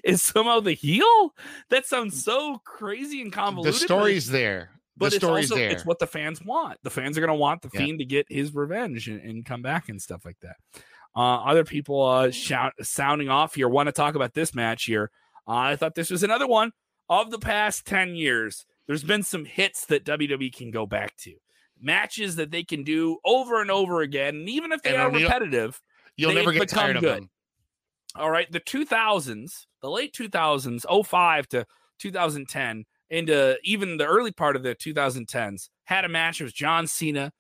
[0.02, 1.34] is somehow the heel.
[1.70, 3.74] That sounds so crazy and convoluted.
[3.74, 5.70] The story's there but the it's also there.
[5.70, 6.78] it's what the fans want.
[6.84, 7.80] The fans are going to want the yeah.
[7.80, 10.58] fiend to get his revenge and, and, come back and stuff like that.
[11.16, 15.12] Uh, other people uh, shout, sounding off here want to talk about this match here.
[15.48, 16.72] Uh, I thought this was another one
[17.10, 18.66] of the past ten years.
[18.88, 21.34] There's been some hits that WWE can go back to,
[21.80, 25.12] matches that they can do over and over again, and even if they and are
[25.12, 25.82] repetitive,
[26.18, 27.10] you'll never get tired good.
[27.10, 27.30] of them.
[28.16, 31.66] All right, the 2000s, the late 2000s, 05 to
[32.00, 36.42] 2010 into even the early part of the 2010s had a match.
[36.42, 37.32] It was John Cena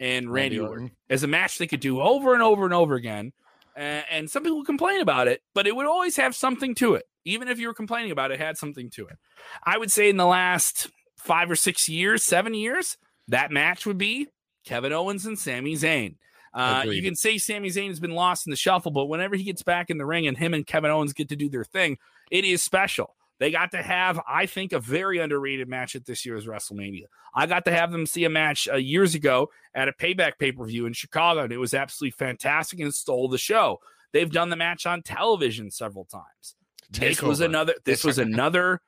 [0.00, 3.32] and Randy, Orton as a match they could do over and over and over again.
[3.76, 7.04] Uh, and some people complain about it, but it would always have something to it.
[7.24, 9.16] Even if you were complaining about it, it had something to it.
[9.64, 12.96] I would say in the last five or six years, seven years,
[13.28, 14.28] that match would be
[14.64, 16.16] Kevin Owens and Sami Zayn.
[16.54, 19.44] Uh, you can say Sami Zayn has been lost in the shuffle, but whenever he
[19.44, 21.98] gets back in the ring and him and Kevin Owens get to do their thing,
[22.30, 23.14] it is special.
[23.38, 27.04] They got to have, I think, a very underrated match at this year's WrestleMania.
[27.34, 30.52] I got to have them see a match uh, years ago at a payback pay
[30.52, 33.78] per view in Chicago, and it was absolutely fantastic and stole the show.
[34.12, 36.56] They've done the match on television several times.
[36.90, 37.74] This was another.
[37.84, 38.80] This was another.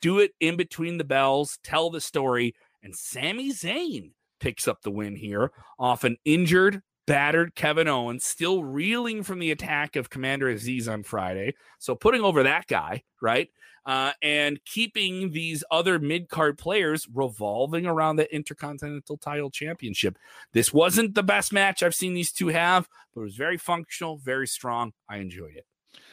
[0.00, 1.58] Do it in between the bells.
[1.64, 7.54] Tell the story, and Sami Zayn picks up the win here off an injured battered
[7.54, 11.54] Kevin Owens, still reeling from the attack of Commander Azeez on Friday.
[11.78, 13.48] So putting over that guy, right?
[13.88, 20.18] Uh, and keeping these other mid card players revolving around the Intercontinental title championship.
[20.52, 24.18] This wasn't the best match I've seen these two have, but it was very functional,
[24.18, 24.92] very strong.
[25.08, 25.64] I enjoyed it.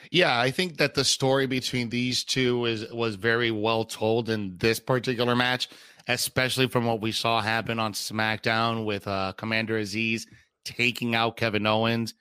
[0.09, 4.55] Yeah, I think that the story between these two is was very well told in
[4.55, 5.67] this particular match,
[6.07, 10.27] especially from what we saw happen on SmackDown with uh, Commander Azeez
[10.63, 12.13] taking out Kevin Owens,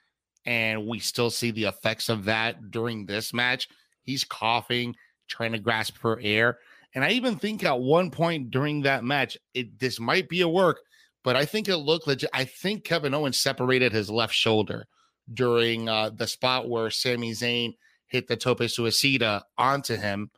[0.46, 3.68] and we still see the effects of that during this match.
[4.02, 4.96] He's coughing,
[5.28, 6.58] trying to grasp for air,
[6.94, 10.48] and I even think at one point during that match, it this might be a
[10.48, 10.80] work,
[11.24, 12.30] but I think it looked legit.
[12.32, 14.87] I think Kevin Owens separated his left shoulder
[15.32, 17.74] during uh, the spot where Sami Zayn
[18.06, 20.30] hit the tope suicida onto him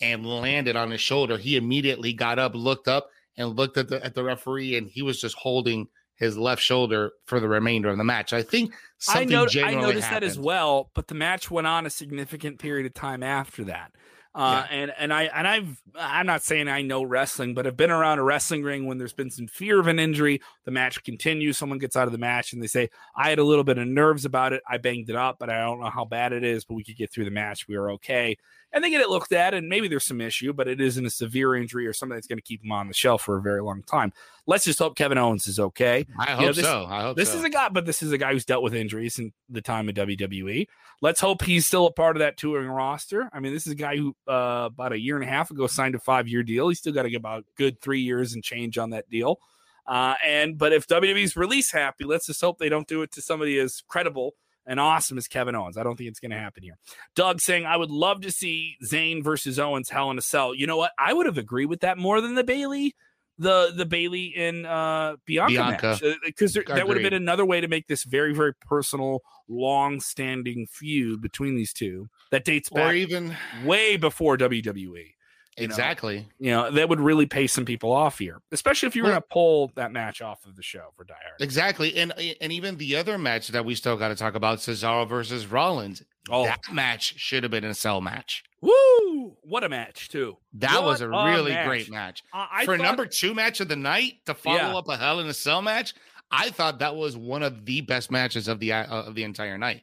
[0.00, 1.38] and landed on his shoulder.
[1.38, 5.02] He immediately got up, looked up, and looked at the at the referee, and he
[5.02, 8.32] was just holding his left shoulder for the remainder of the match.
[8.32, 10.22] I think something I, I noticed happened.
[10.22, 13.92] that as well, but the match went on a significant period of time after that.
[14.34, 14.76] Uh, yeah.
[14.76, 18.18] and and I and I've I'm not saying I know wrestling, but I've been around
[18.18, 20.40] a wrestling ring when there's been some fear of an injury.
[20.64, 21.58] The match continues.
[21.58, 23.86] Someone gets out of the match and they say, "I had a little bit of
[23.86, 24.62] nerves about it.
[24.66, 26.64] I banged it up, but I don't know how bad it is.
[26.64, 27.68] But we could get through the match.
[27.68, 28.38] We were okay."
[28.72, 31.10] And they get it looked at, and maybe there's some issue, but it isn't a
[31.10, 33.62] severe injury or something that's going to keep him on the shelf for a very
[33.62, 34.12] long time.
[34.46, 36.06] Let's just hope Kevin Owens is okay.
[36.18, 36.86] I hope know, this, so.
[36.88, 37.38] I hope this so.
[37.38, 39.88] is a guy, but this is a guy who's dealt with injuries in the time
[39.88, 40.66] of WWE.
[41.02, 43.28] Let's hope he's still a part of that touring roster.
[43.32, 45.66] I mean, this is a guy who uh, about a year and a half ago
[45.66, 46.68] signed a five year deal.
[46.68, 49.38] He's still got to get about good three years and change on that deal.
[49.86, 53.20] Uh, and but if WWE's release happy, let's just hope they don't do it to
[53.20, 54.34] somebody as credible
[54.66, 55.76] and awesome as Kevin Owens.
[55.76, 56.76] I don't think it's going to happen here.
[57.14, 60.54] Doug saying, I would love to see Zayn versus Owens Hell in a Cell.
[60.54, 60.92] You know what?
[60.98, 62.94] I would have agreed with that more than the Bayley,
[63.38, 65.86] the the Bayley in uh, Bianca, Bianca.
[66.02, 69.20] match because uh, that would have been another way to make this very very personal,
[69.48, 75.12] long standing feud between these two that dates back or even way before WWE.
[75.58, 76.18] You exactly.
[76.18, 79.10] Know, you know, that would really pay some people off here, especially if you were
[79.10, 81.40] well, going to pull that match off of the show for Die Hard.
[81.40, 81.94] Exactly.
[81.96, 85.46] And and even the other match that we still got to talk about, Cesaro versus
[85.46, 86.02] Rollins.
[86.30, 88.44] Oh, that match should have been a cell match.
[88.62, 89.36] Woo!
[89.42, 90.36] What a match, too.
[90.54, 91.66] That what was a really match.
[91.66, 92.22] great match.
[92.32, 94.76] Uh, for thought, number two match of the night to follow yeah.
[94.76, 95.94] up a Hell in a Cell match,
[96.30, 99.58] I thought that was one of the best matches of the uh, of the entire
[99.58, 99.82] night.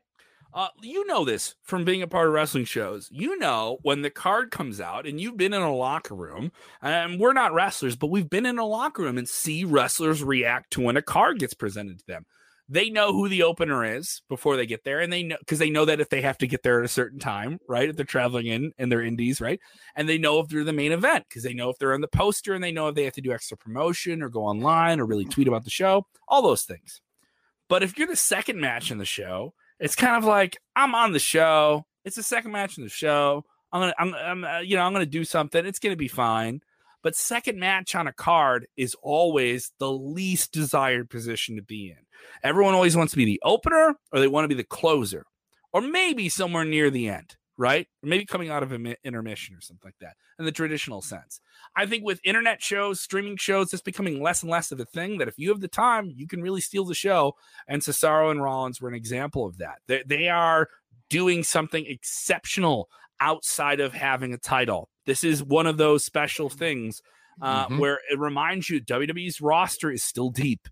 [0.52, 3.08] Uh, you know this from being a part of wrestling shows.
[3.12, 7.20] You know when the card comes out, and you've been in a locker room, and
[7.20, 10.82] we're not wrestlers, but we've been in a locker room and see wrestlers react to
[10.82, 12.26] when a card gets presented to them.
[12.68, 15.70] They know who the opener is before they get there, and they know because they
[15.70, 17.90] know that if they have to get there at a certain time, right?
[17.90, 19.60] If they're traveling in and they're indies, right?
[19.96, 22.08] And they know if they're the main event because they know if they're on the
[22.08, 25.06] poster, and they know if they have to do extra promotion or go online or
[25.06, 27.02] really tweet about the show, all those things.
[27.68, 31.14] But if you're the second match in the show it's kind of like I'm on
[31.14, 31.86] the show.
[32.06, 33.46] It's the second match in the show.
[33.72, 35.66] I'm gonna, I'm, I'm uh, you know, I'm gonna do something.
[35.66, 36.62] It's gonna be fine.
[37.02, 42.06] But second match on a card is always the least desired position to be in.
[42.44, 45.26] Everyone always wants to be the opener, or they want to be the closer,
[45.72, 47.88] or maybe somewhere near the end right?
[48.02, 51.42] Maybe coming out of an intermission or something like that in the traditional sense.
[51.80, 55.18] I think with internet shows, streaming shows, it's becoming less and less of a thing
[55.20, 57.38] that if you have the time, you can really steal the show.
[57.70, 59.78] And Cesaro and Rollins were an example of that.
[59.88, 60.68] They, they are
[61.10, 62.90] doing something exceptional
[63.22, 64.90] outside of having a title.
[65.06, 67.02] This is one of those special things
[67.42, 67.78] uh, mm-hmm.
[67.78, 70.68] where it reminds you WWE's roster is still deep.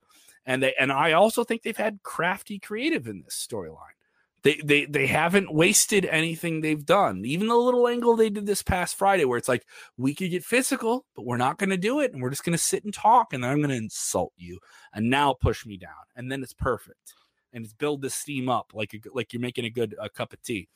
[0.45, 3.96] And they and I also think they've had crafty creative in this storyline.
[4.43, 7.23] They, they they haven't wasted anything they've done.
[7.25, 9.65] Even the little angle they did this past Friday, where it's like
[9.97, 12.57] we could get physical, but we're not going to do it, and we're just going
[12.57, 14.59] to sit and talk, and then I'm going to insult you,
[14.93, 17.15] and now push me down, and then it's perfect,
[17.51, 20.33] and it's build this steam up like a, like you're making a good a cup
[20.33, 20.67] of tea.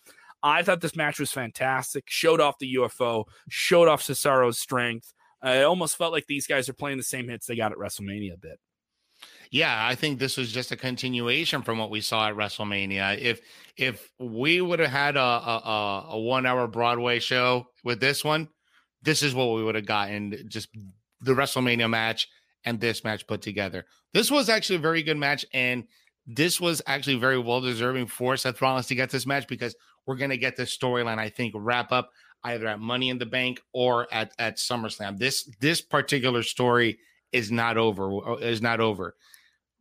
[0.43, 2.05] I thought this match was fantastic.
[2.07, 5.13] Showed off the UFO, showed off Cesaro's strength.
[5.41, 8.33] I almost felt like these guys are playing the same hits they got at WrestleMania
[8.33, 8.59] a bit
[9.51, 13.19] yeah, I think this was just a continuation from what we saw at WrestleMania.
[13.19, 13.41] If
[13.75, 18.47] if we would have had a, a, a one hour Broadway show with this one,
[19.01, 20.45] this is what we would have gotten.
[20.47, 20.69] Just
[21.19, 22.29] the WrestleMania match
[22.63, 23.85] and this match put together.
[24.13, 25.83] This was actually a very good match, and
[26.25, 30.15] this was actually very well deserving for Seth Rollins to get this match because we're
[30.15, 32.09] to get this storyline, I think, wrap up
[32.45, 35.17] either at Money in the Bank or at at SummerSlam.
[35.17, 36.99] This this particular story
[37.33, 38.39] is not over.
[38.41, 39.15] Is not over.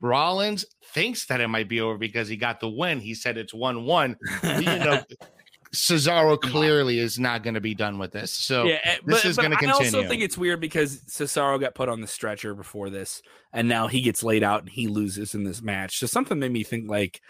[0.00, 3.00] Rollins thinks that it might be over because he got the win.
[3.00, 4.16] He said it's 1 1.
[4.42, 5.02] you know,
[5.72, 8.32] Cesaro clearly is not going to be done with this.
[8.32, 9.74] So yeah, eh, this is going to continue.
[9.74, 13.22] I also think it's weird because Cesaro got put on the stretcher before this,
[13.52, 15.98] and now he gets laid out and he loses in this match.
[15.98, 17.20] So something made me think like,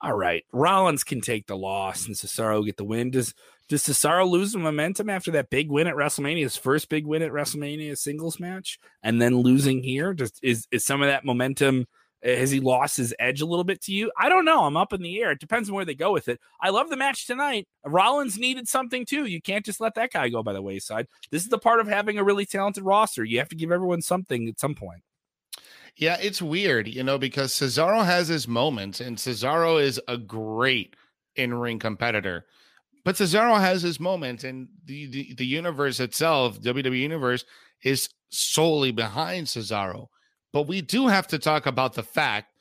[0.00, 3.10] all right, Rollins can take the loss and Cesaro get the win.
[3.10, 3.34] Does
[3.68, 7.22] does Cesaro lose the momentum after that big win at WrestleMania, his first big win
[7.22, 10.14] at WrestleMania singles match, and then losing here?
[10.14, 11.86] Does is is some of that momentum?
[12.24, 14.10] Eh, has he lost his edge a little bit to you?
[14.18, 14.64] I don't know.
[14.64, 15.32] I'm up in the air.
[15.32, 16.40] It depends on where they go with it.
[16.60, 17.68] I love the match tonight.
[17.84, 19.26] Rollins needed something too.
[19.26, 21.06] You can't just let that guy go by the wayside.
[21.30, 23.24] This is the part of having a really talented roster.
[23.24, 25.02] You have to give everyone something at some point.
[25.96, 30.96] Yeah, it's weird, you know, because Cesaro has his moments, and Cesaro is a great
[31.36, 32.46] in ring competitor.
[33.04, 37.44] But Cesaro has his moments, and the, the, the universe itself, WWE Universe,
[37.84, 40.08] is solely behind Cesaro.
[40.54, 42.52] But we do have to talk about the fact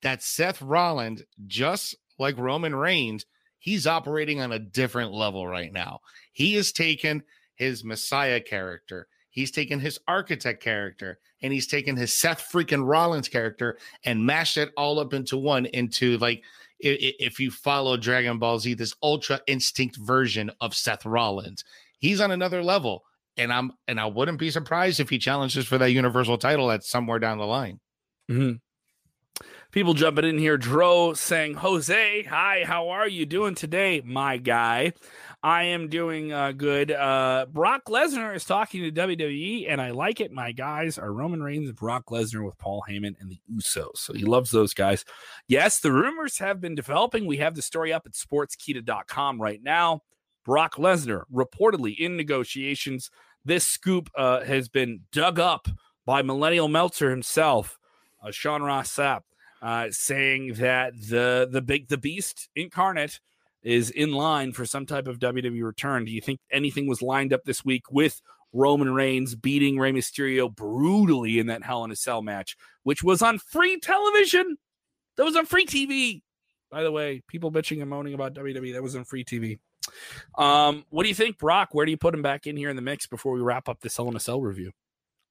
[0.00, 3.26] that Seth Rollins, just like Roman Reigns,
[3.58, 6.00] he's operating on a different level right now.
[6.32, 7.22] He has taken
[7.54, 13.28] his Messiah character, he's taken his architect character, and he's taken his Seth freaking Rollins
[13.28, 13.76] character
[14.06, 16.42] and mashed it all up into one into like
[16.80, 21.62] if you follow Dragon Ball Z, this ultra instinct version of Seth Rollins.
[21.98, 23.04] He's on another level.
[23.36, 26.84] And I'm and I wouldn't be surprised if he challenges for that universal title at
[26.84, 27.80] somewhere down the line.
[28.30, 28.54] Mm-hmm.
[29.74, 30.56] People jumping in here.
[30.56, 34.92] Dro saying, Jose, hi, how are you doing today, my guy?
[35.42, 36.92] I am doing uh, good.
[36.92, 40.30] Uh, Brock Lesnar is talking to WWE, and I like it.
[40.30, 43.96] My guys are Roman Reigns Brock Lesnar with Paul Heyman and the Usos.
[43.96, 45.04] So he loves those guys.
[45.48, 47.26] Yes, the rumors have been developing.
[47.26, 50.02] We have the story up at sportskeeda.com right now.
[50.44, 53.10] Brock Lesnar reportedly in negotiations.
[53.44, 55.68] This scoop uh, has been dug up
[56.06, 57.78] by Millennial Meltzer himself,
[58.22, 59.22] uh, Sean Ross Sapp,
[59.62, 63.20] uh, saying that the the big the beast incarnate
[63.62, 66.04] is in line for some type of WWE return.
[66.04, 68.20] Do you think anything was lined up this week with
[68.52, 73.22] Roman Reigns beating Rey Mysterio brutally in that Hell in a Cell match, which was
[73.22, 74.58] on free television?
[75.16, 76.22] That was on free TV.
[76.70, 79.58] By the way, people bitching and moaning about WWE, that was on free TV.
[80.36, 81.70] Um, what do you think, Brock?
[81.72, 83.80] Where do you put him back in here in the mix before we wrap up
[83.80, 84.72] this Hell in a Cell review?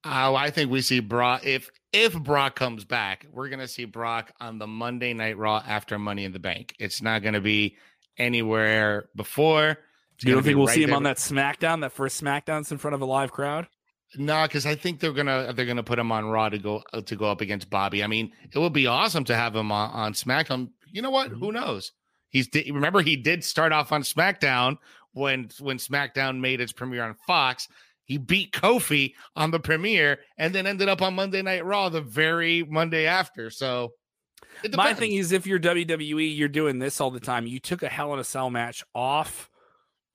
[0.06, 1.46] Oh, I think we see Brock.
[1.46, 5.98] If if Brock comes back, we're gonna see Brock on the Monday Night Raw after
[5.98, 6.76] Money in the Bank.
[6.78, 7.78] It's not gonna be
[8.18, 9.78] anywhere before.
[10.16, 10.98] It's you don't think we'll right see him there.
[10.98, 13.68] on that SmackDown, that first SmackDown's in front of a live crowd?
[14.16, 17.02] No, because I think they're gonna they're gonna put him on Raw to go uh,
[17.02, 18.04] to go up against Bobby.
[18.04, 20.70] I mean, it would be awesome to have him on, on SmackDown.
[20.92, 21.30] You know what?
[21.30, 21.94] Who knows?
[22.34, 24.78] He's remember he did start off on SmackDown
[25.14, 27.70] when when SmackDown made its premiere on Fox.
[28.06, 32.02] He beat Kofi on the premiere and then ended up on Monday Night Raw the
[32.02, 33.50] very Monday after.
[33.52, 33.94] So
[34.76, 37.46] my thing is, if you're WWE, you're doing this all the time.
[37.46, 39.50] You took a Hell in a Cell match off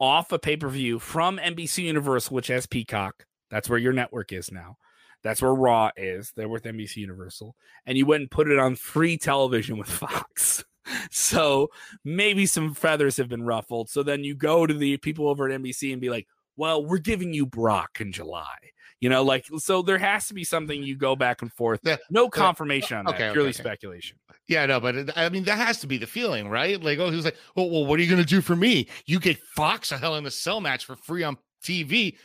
[0.00, 3.26] off a pay per view from NBC Universal, which has Peacock.
[3.48, 4.76] That's where your network is now.
[5.22, 6.32] That's where Raw is.
[6.34, 7.54] They're with NBC Universal,
[7.86, 10.64] and you went and put it on free television with Fox.
[11.10, 11.70] so
[12.04, 13.90] maybe some feathers have been ruffled.
[13.90, 16.26] So then you go to the people over at NBC and be like,
[16.56, 18.56] "Well, we're giving you Brock in July."
[19.00, 21.80] You know, like so there has to be something you go back and forth.
[22.10, 24.18] no uh, confirmation on that, okay, purely okay, speculation.
[24.48, 26.82] Yeah, no, but it, I mean that has to be the feeling, right?
[26.82, 28.88] Like, oh, he was like, oh, well, what are you going to do for me?
[29.06, 32.16] You get Fox a Hell in a Cell match for free on TV.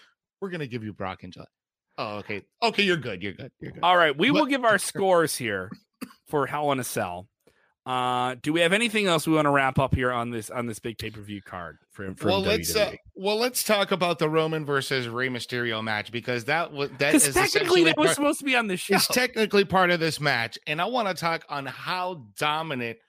[0.41, 1.45] We're going to give you Brock and Judd.
[1.99, 3.83] Oh, okay, okay, you're good, you're good, you're good.
[3.83, 5.69] All right, we but- will give our scores here
[6.27, 7.27] for Hell in a Cell.
[7.85, 10.67] Uh, do we have anything else we want to wrap up here on this on
[10.67, 12.45] this big pay per view card for, for well, WWE?
[12.45, 16.91] let's uh, well let's talk about the Roman versus Rey Mysterio match because that was
[16.99, 18.95] that is technically that was part, supposed to be on the show.
[18.95, 22.99] It's technically part of this match, and I want to talk on how dominant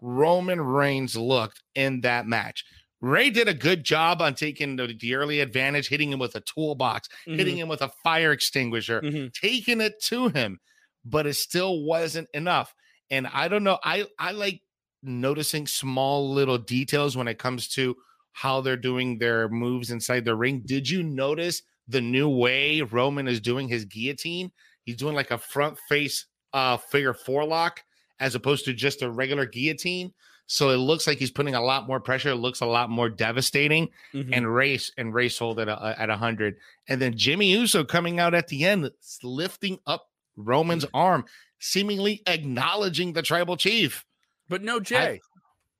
[0.00, 2.64] Roman Reigns looked in that match.
[3.00, 6.40] Rey did a good job on taking the, the early advantage, hitting him with a
[6.40, 7.38] toolbox, mm-hmm.
[7.38, 9.26] hitting him with a fire extinguisher, mm-hmm.
[9.32, 10.58] taking it to him,
[11.04, 12.74] but it still wasn't enough.
[13.10, 13.78] And I don't know.
[13.82, 14.62] I I like
[15.02, 17.96] noticing small little details when it comes to
[18.32, 20.62] how they're doing their moves inside the ring.
[20.64, 24.50] Did you notice the new way Roman is doing his guillotine?
[24.84, 27.82] He's doing like a front face uh figure four lock
[28.20, 30.12] as opposed to just a regular guillotine.
[30.46, 32.30] So it looks like he's putting a lot more pressure.
[32.30, 33.88] It looks a lot more devastating.
[34.12, 34.32] Mm-hmm.
[34.32, 36.56] And race and race hold at a, at hundred.
[36.88, 38.90] And then Jimmy Uso coming out at the end,
[39.22, 40.96] lifting up Roman's mm-hmm.
[40.96, 41.24] arm
[41.58, 44.04] seemingly acknowledging the tribal chief.
[44.48, 44.96] But no Jay.
[44.96, 45.20] I,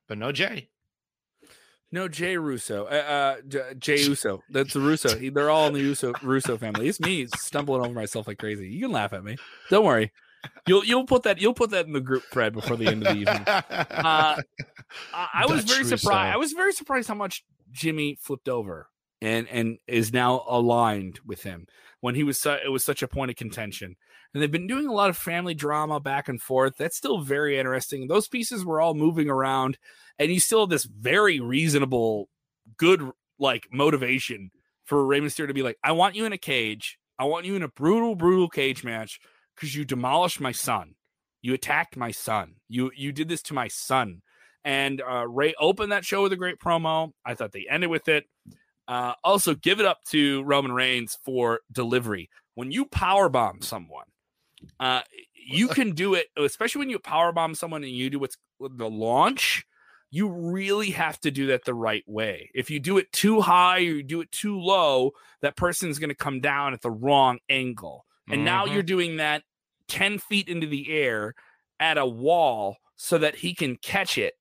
[0.08, 0.68] but no Jay.
[1.92, 2.86] No Jay Russo.
[2.86, 4.42] Uh, uh Jay Uso.
[4.50, 5.16] That's the Russo.
[5.16, 6.88] He, they're all in the Russo Russo family.
[6.88, 8.68] It's me stumbling over myself like crazy.
[8.68, 9.36] You can laugh at me.
[9.70, 10.12] Don't worry.
[10.66, 13.14] You'll you'll put that you'll put that in the group thread before the end of
[13.14, 13.44] the evening.
[14.04, 14.40] Uh,
[15.12, 16.34] I, I was very surprised.
[16.34, 18.88] I was very surprised how much Jimmy flipped over
[19.20, 21.66] and and is now aligned with him
[22.00, 23.96] when he was su- it was such a point of contention
[24.34, 26.76] and they've been doing a lot of family drama back and forth.
[26.76, 28.08] That's still very interesting.
[28.08, 29.78] Those pieces were all moving around,
[30.18, 32.28] and you still have this very reasonable,
[32.76, 34.50] good like motivation
[34.84, 36.98] for Rey Mysterio to be like, I want you in a cage.
[37.18, 39.20] I want you in a brutal, brutal cage match
[39.54, 40.96] because you demolished my son.
[41.40, 42.54] You attacked my son.
[42.68, 44.22] You you did this to my son.
[44.64, 47.12] And uh, Rey opened that show with a great promo.
[47.24, 48.24] I thought they ended with it.
[48.88, 52.30] Uh, also, give it up to Roman Reigns for delivery.
[52.54, 54.06] When you power bomb someone,
[54.80, 55.02] uh,
[55.34, 58.88] you can do it, especially when you power bomb someone and you do what's the
[58.88, 59.64] launch.
[60.10, 62.50] You really have to do that the right way.
[62.54, 65.10] If you do it too high or you do it too low,
[65.42, 68.06] that person's going to come down at the wrong angle.
[68.28, 68.44] And mm-hmm.
[68.44, 69.42] now you're doing that
[69.88, 71.34] 10 feet into the air
[71.80, 74.34] at a wall so that he can catch it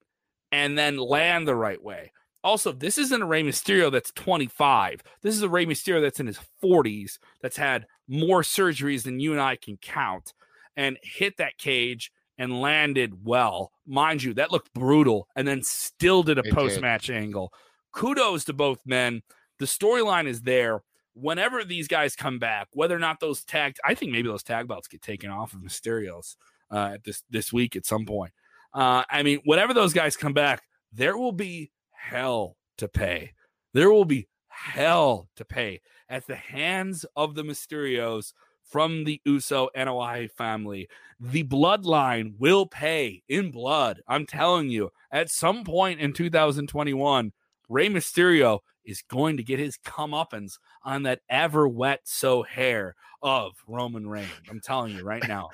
[0.52, 2.12] and then land the right way.
[2.44, 5.02] Also, this isn't a Rey Mysterio that's 25.
[5.22, 9.32] This is a Rey Mysterio that's in his 40s, that's had more surgeries than you
[9.32, 10.34] and I can count,
[10.76, 13.72] and hit that cage and landed well.
[13.86, 17.54] Mind you, that looked brutal, and then still did a post match angle.
[17.92, 19.22] Kudos to both men.
[19.60, 20.82] The storyline is there.
[21.16, 24.68] Whenever these guys come back, whether or not those tagged, I think maybe those tag
[24.68, 26.36] belts get taken off of Mysterios
[26.72, 28.34] uh, this this week at some point.
[28.74, 33.34] Uh, I mean, whenever those guys come back, there will be hell to pay.
[33.76, 38.34] There will be hell to pay at the hands of the Mysterios
[38.64, 40.88] from the Uso NOI family.
[41.20, 44.02] The bloodline will pay in blood.
[44.08, 47.32] I'm telling you, at some point in 2021,
[47.70, 53.54] Rey Mysterio is going to get his comeuppance on that ever wet so hair of
[53.68, 54.30] Roman Reigns.
[54.50, 55.50] I'm telling you right now.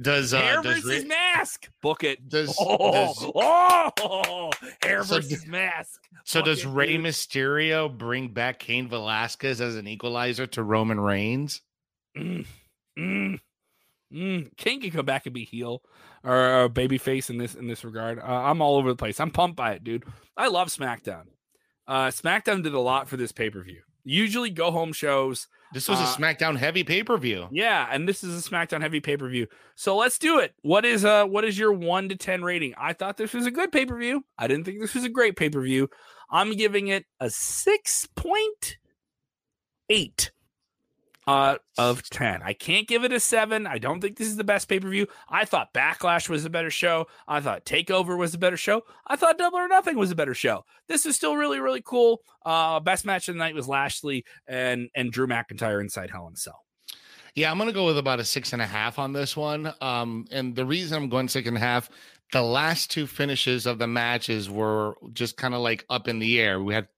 [0.00, 1.68] Does uh, hair does versus mask?
[1.82, 2.28] Book it.
[2.28, 4.50] Does, oh, does oh,
[4.82, 6.02] hair so versus mask.
[6.24, 7.02] So Book does it, Rey dude.
[7.02, 11.60] Mysterio bring back Cain Velasquez as an equalizer to Roman Reigns?
[12.16, 12.46] Mm,
[12.98, 13.40] mm,
[14.12, 14.56] mm.
[14.56, 15.82] King can come back and be heel
[16.24, 18.18] or, or baby face in this in this regard.
[18.18, 19.20] Uh, I'm all over the place.
[19.20, 20.04] I'm pumped by it, dude.
[20.36, 21.24] I love SmackDown.
[21.86, 23.82] Uh, SmackDown did a lot for this pay per view.
[24.04, 25.46] Usually go home shows.
[25.72, 27.46] This was a Uh, SmackDown heavy pay per view.
[27.52, 29.46] Yeah, and this is a SmackDown heavy pay per view.
[29.76, 30.52] So let's do it.
[30.62, 32.74] What is uh what is your one to ten rating?
[32.76, 34.24] I thought this was a good pay per view.
[34.36, 35.88] I didn't think this was a great pay per view.
[36.30, 38.78] I'm giving it a six point
[39.88, 40.32] eight
[41.26, 44.44] uh of 10 i can't give it a 7 i don't think this is the
[44.44, 45.06] best pay-per-view.
[45.28, 47.06] I thought backlash was a better show.
[47.28, 48.82] I thought takeover was a better show.
[49.06, 50.64] I thought double or nothing was a better show.
[50.88, 52.22] This is still really really cool.
[52.44, 56.34] Uh best match of the night was lashley and and drew mcintyre inside hell in
[56.34, 56.64] a cell.
[57.34, 59.72] Yeah, I'm gonna go with about a six and a half on this one.
[59.80, 61.88] Um, and the reason I'm going six and a half,
[62.32, 66.40] the last two finishes of the matches were just kind of like up in the
[66.40, 66.62] air.
[66.62, 66.88] We had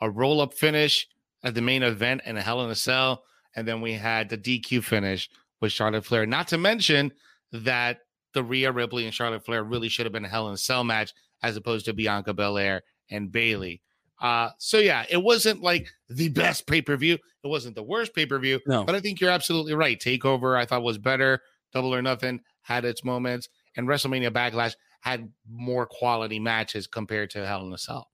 [0.00, 1.08] a roll up finish
[1.44, 3.24] at the main event and a Hell in a Cell,
[3.56, 5.28] and then we had the DQ finish
[5.60, 6.26] with Charlotte Flair.
[6.26, 7.12] Not to mention
[7.52, 8.00] that
[8.34, 10.84] the Rhea Ripley and Charlotte Flair really should have been a Hell in a Cell
[10.84, 13.80] match as opposed to Bianca Belair and Bayley.
[14.20, 17.14] Uh, so yeah, it wasn't like the best pay per view.
[17.14, 18.60] It wasn't the worst pay per view.
[18.66, 18.84] No.
[18.84, 19.98] But I think you're absolutely right.
[19.98, 21.40] Takeover, I thought was better.
[21.72, 27.46] Double or Nothing had its moments, and WrestleMania Backlash had more quality matches compared to
[27.46, 28.08] Hell in a Cell.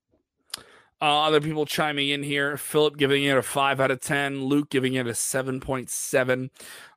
[1.02, 2.56] Uh, other people chiming in here.
[2.56, 4.44] Philip giving it a five out of ten.
[4.44, 6.50] Luke giving it a seven point seven.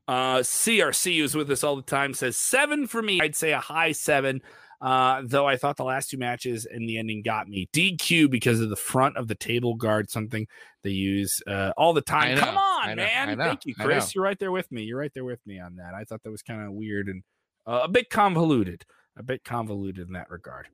[0.07, 3.19] Uh, CRC who's with us all the time says seven for me.
[3.19, 4.43] I'd say a high seven.
[4.79, 8.59] Uh, though I thought the last two matches and the ending got me DQ because
[8.59, 10.45] of the front of the table guard, something
[10.83, 12.35] they use uh, all the time.
[12.35, 13.35] know, Come on, know, man!
[13.35, 14.13] Know, Thank you, Chris.
[14.13, 14.83] You're right there with me.
[14.83, 15.95] You're right there with me on that.
[15.95, 17.23] I thought that was kind of weird and
[17.65, 18.85] uh, a bit convoluted.
[19.17, 20.67] A bit convoluted in that regard.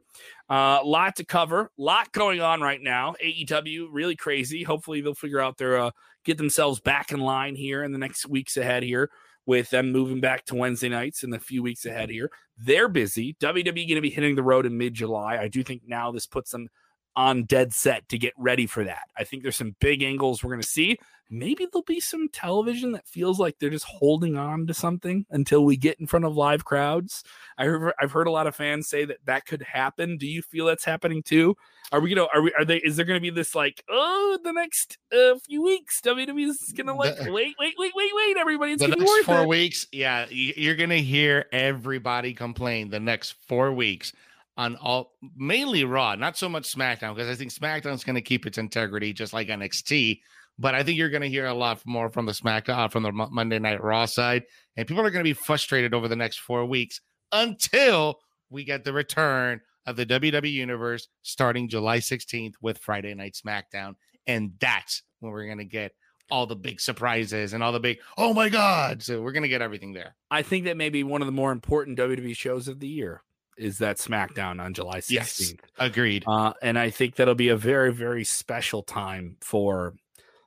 [0.49, 3.15] Uh, lot to cover, lot going on right now.
[3.23, 4.63] AEW really crazy.
[4.63, 5.91] Hopefully they'll figure out their uh,
[6.25, 9.09] get themselves back in line here in the next weeks ahead here
[9.45, 12.29] with them moving back to Wednesday nights in the few weeks ahead here.
[12.57, 13.35] They're busy.
[13.39, 15.37] WWE going to be hitting the road in mid July.
[15.37, 16.67] I do think now this puts them
[17.15, 19.03] on dead set to get ready for that.
[19.17, 20.97] I think there's some big angles we're going to see.
[21.33, 25.63] Maybe there'll be some television that feels like they're just holding on to something until
[25.63, 27.23] we get in front of live crowds.
[27.57, 30.17] I heard, I've heard a lot of fans say that that could happen.
[30.17, 31.55] Do you feel that's happening too?
[31.93, 32.27] Are we gonna?
[32.33, 32.53] Are we?
[32.57, 32.77] Are they?
[32.77, 33.83] Is there gonna be this like?
[33.89, 38.11] Oh, the next uh, few weeks, WWE is gonna like The- wait, wait, wait, wait,
[38.13, 38.37] wait.
[38.37, 39.47] Everybody, it's the gonna be next worth four it.
[39.47, 44.13] weeks, yeah, you're gonna hear everybody complain the next four weeks
[44.57, 48.57] on all mainly Raw, not so much SmackDown, because I think SmackDown's gonna keep its
[48.57, 50.19] integrity just like NXT.
[50.59, 53.11] But I think you're gonna hear a lot more from the SmackDown uh, from the
[53.11, 54.43] Monday Night Raw side,
[54.75, 58.93] and people are gonna be frustrated over the next four weeks until we get the
[58.93, 63.95] return of the WWE Universe starting July 16th with Friday Night SmackDown,
[64.27, 65.93] and that's when we're gonna get
[66.29, 69.61] all the big surprises and all the big oh my god so we're gonna get
[69.61, 72.79] everything there I think that may be one of the more important WWE shows of
[72.79, 73.21] the year
[73.61, 75.11] is that SmackDown on July 16th.
[75.11, 75.53] Yes.
[75.77, 79.93] agreed Uh, and I think that'll be a very, very special time for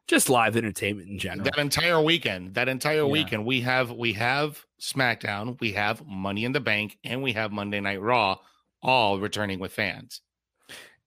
[0.07, 1.45] just live entertainment in general.
[1.45, 3.05] That entire weekend, that entire Yeah.
[3.05, 7.53] weekend, we have we have SmackDown, we have Money in the Bank, and we have
[7.53, 8.39] Monday Night Raw,
[8.83, 10.21] all returning with fans.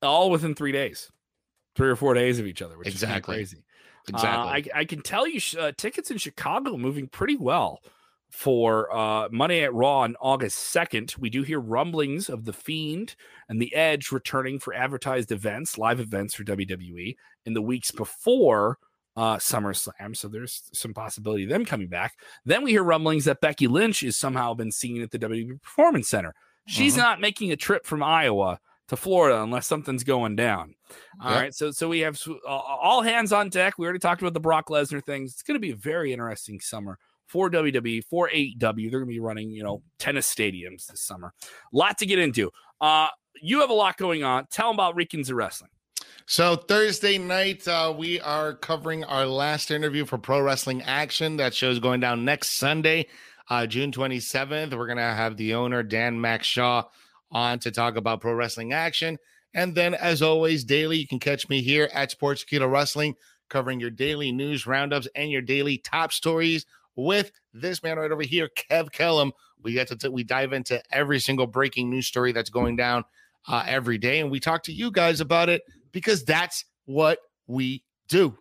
[0.01, 1.11] All within three days,
[1.75, 3.41] three or four days of each other, which Exactly.
[3.41, 3.63] is crazy.
[4.07, 4.71] Exactly.
[4.73, 7.81] Uh, I, I can tell you, uh, tickets in Chicago moving pretty well
[8.29, 11.17] for uh, Monday at Raw on August 2nd.
[11.17, 13.15] We do hear rumblings of The Fiend
[13.49, 17.15] and The Edge returning for advertised events, live events for WWE
[17.45, 18.77] in the weeks before
[19.15, 20.15] uh, SummerSlam.
[20.15, 22.19] So there's some possibility of them coming back.
[22.45, 26.07] Then we hear rumblings that Becky Lynch is somehow been seen at the WWE Performance
[26.09, 26.35] Center.
[26.67, 26.97] She's Mhm.
[26.99, 28.59] not making a trip from Iowa
[28.89, 30.75] to Florida unless something's going down.
[31.21, 31.53] All right, Yep.
[31.55, 33.79] so so we have uh, all hands on deck.
[33.79, 35.33] We already talked about the Brock Lesnar things.
[35.33, 38.59] It's going to be a very interesting summer for WWE, for AEW.
[38.59, 41.33] They're going to be running, you know, tennis stadiums this summer.
[41.71, 42.51] lot to get into.
[42.81, 43.07] Uh,
[43.41, 44.47] you have a lot going on.
[44.51, 45.69] Tell them about Rikins of Wrestling.
[46.25, 51.37] So Thursday night, uh, we are covering our last interview for Pro Wrestling Action.
[51.37, 53.07] That show's going down next Sunday,
[53.49, 54.73] uh, June 27th.
[54.77, 56.83] We're gonna have the owner Dan Max Shaw
[57.31, 59.17] on to talk about Pro Wrestling Action.
[59.53, 63.15] And then, as always, daily, you can catch me here at Sportskeeda Wrestling,
[63.49, 66.65] covering your daily news roundups and your daily top stories
[66.97, 69.31] with this man right over here, Kev Kellam.
[69.63, 73.05] We get to t- we dive into every single breaking news story that's going down
[73.47, 75.61] uh, every day, and we talk to you guys about it
[75.93, 78.37] because that's what we do.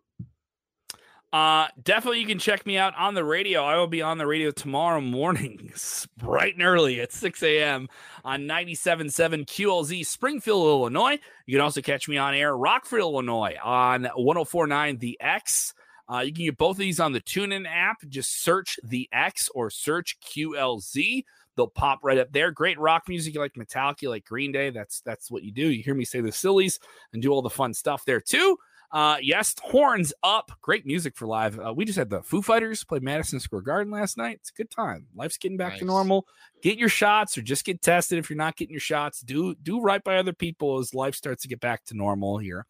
[1.33, 3.63] Uh, definitely, you can check me out on the radio.
[3.63, 5.71] I will be on the radio tomorrow morning,
[6.17, 7.89] bright and early at 6 a.m.
[8.25, 11.19] on 97.7 QLZ, Springfield, Illinois.
[11.45, 15.75] You can also catch me on air, Rockford, Illinois, on 1049 The X.
[16.13, 17.97] Uh, you can get both of these on the TuneIn app.
[18.09, 21.25] Just search The X or search QLZ.
[21.57, 22.51] They'll pop right up there.
[22.51, 23.35] Great rock music.
[23.35, 24.71] You like Metallica, you like Green Day.
[24.71, 25.69] That's that's what you do.
[25.69, 26.79] You hear me say the sillies
[27.13, 28.59] and do all the fun stuff there too.
[28.93, 30.53] Uh, yes, horns up.
[30.63, 31.59] Great music for live.
[31.59, 34.39] Uh, we just had the Foo Fighters play Madison Square Garden last night.
[34.41, 35.07] It's a good time.
[35.15, 36.27] Life's getting back to normal.
[36.63, 39.21] Get your shots or just get tested if you're not getting your shots.
[39.23, 42.67] Do do right by other people as life starts to get back to normal here.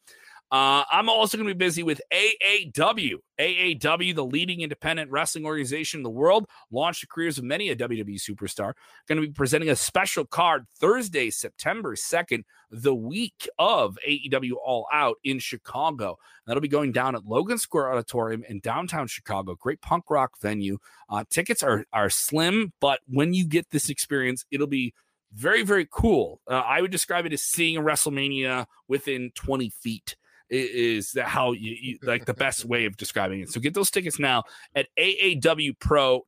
[0.51, 3.15] Uh, I'm also going to be busy with AAW.
[3.41, 7.77] AAW, the leading independent wrestling organization in the world, launched the careers of many a
[7.77, 8.75] WWE superstar.
[9.09, 14.87] Going to be presenting a special card Thursday, September 2nd, the week of AEW All
[14.93, 16.17] Out in Chicago.
[16.47, 19.57] That'll be going down at Logan Square Auditorium in downtown Chicago.
[19.57, 20.79] Great punk rock venue.
[21.09, 24.95] Uh, tickets are are slim, but when you get this experience, it'll be
[25.33, 26.41] very very cool.
[26.49, 30.17] Uh, I would describe it as seeing a WrestleMania within 20 feet.
[30.49, 33.51] Is how you, you like the best way of describing it?
[33.51, 34.45] So get those tickets now
[34.75, 36.27] at aawpro.com.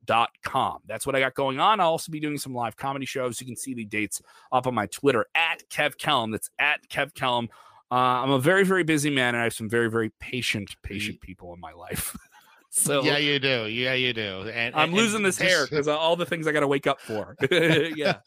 [0.87, 1.81] That's what I got going on.
[1.81, 3.41] I'll also be doing some live comedy shows.
[3.41, 4.21] You can see the dates
[4.53, 6.33] up on my Twitter at Kev Kellam.
[6.33, 7.49] That's at Kev Kellam.
[7.91, 11.23] Uh, I'm a very, very busy man, and I have some very, very patient, patient
[11.23, 12.15] people in my life.
[12.71, 13.67] so yeah, you do.
[13.67, 14.49] Yeah, you do.
[14.53, 16.87] And I'm and- losing and this hair because all the things I got to wake
[16.87, 17.37] up for.
[17.51, 18.19] yeah.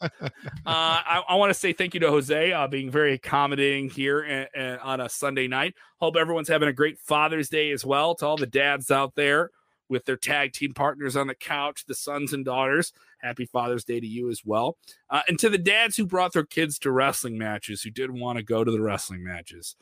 [0.64, 4.20] Uh, I, I want to say thank you to Jose uh, being very accommodating here
[4.20, 5.74] and, and on a Sunday night.
[5.98, 8.14] Hope everyone's having a great Father's Day as well.
[8.16, 9.50] To all the dads out there
[9.88, 13.98] with their tag team partners on the couch, the sons and daughters, happy Father's Day
[13.98, 14.76] to you as well.
[15.10, 18.38] Uh, and to the dads who brought their kids to wrestling matches, who didn't want
[18.38, 19.74] to go to the wrestling matches,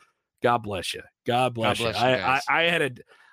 [0.42, 1.02] God bless you.
[1.26, 2.08] God bless, bless you.
[2.08, 2.40] you I, I.
[2.48, 2.90] I had a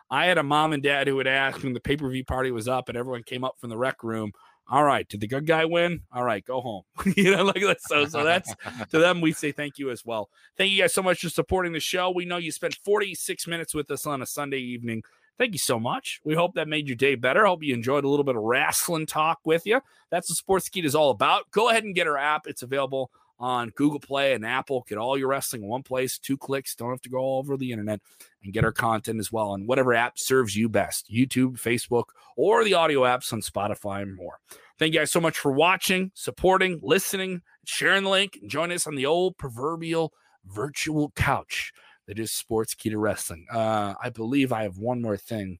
[0.10, 2.51] I had a mom and dad who would ask when the pay per view party
[2.51, 4.32] was up and everyone came up from the rec room.
[4.70, 6.01] All right, did the good guy win?
[6.12, 6.84] All right, go home.
[7.16, 7.82] you know, like that.
[7.82, 8.53] So, so that's
[8.91, 9.22] to them.
[9.22, 10.30] We say thank you as well.
[10.58, 12.12] Thank you guys so much for supporting the show.
[12.12, 15.03] We know you spent 46 minutes with us on a Sunday evening.
[15.38, 16.20] Thank you so much.
[16.24, 17.45] We hope that made your day better.
[17.45, 19.82] Hope you enjoyed a little bit of wrestling talk with you.
[20.10, 21.49] That's what Sportskeeda is all about.
[21.51, 22.47] Go ahead and get our app.
[22.47, 24.85] It's available on Google Play and Apple.
[24.88, 26.75] Get all your wrestling in one place, two clicks.
[26.75, 28.01] Don't have to go all over the internet
[28.43, 32.63] and get our content as well on whatever app serves you best YouTube, Facebook, or
[32.63, 34.39] the audio apps on Spotify and more.
[34.79, 38.85] Thank you guys so much for watching, supporting, listening, sharing the link, and join us
[38.85, 40.13] on the old proverbial
[40.45, 41.73] virtual couch
[42.07, 43.45] that is Sportskeeda Wrestling.
[43.51, 45.59] Uh, I believe I have one more thing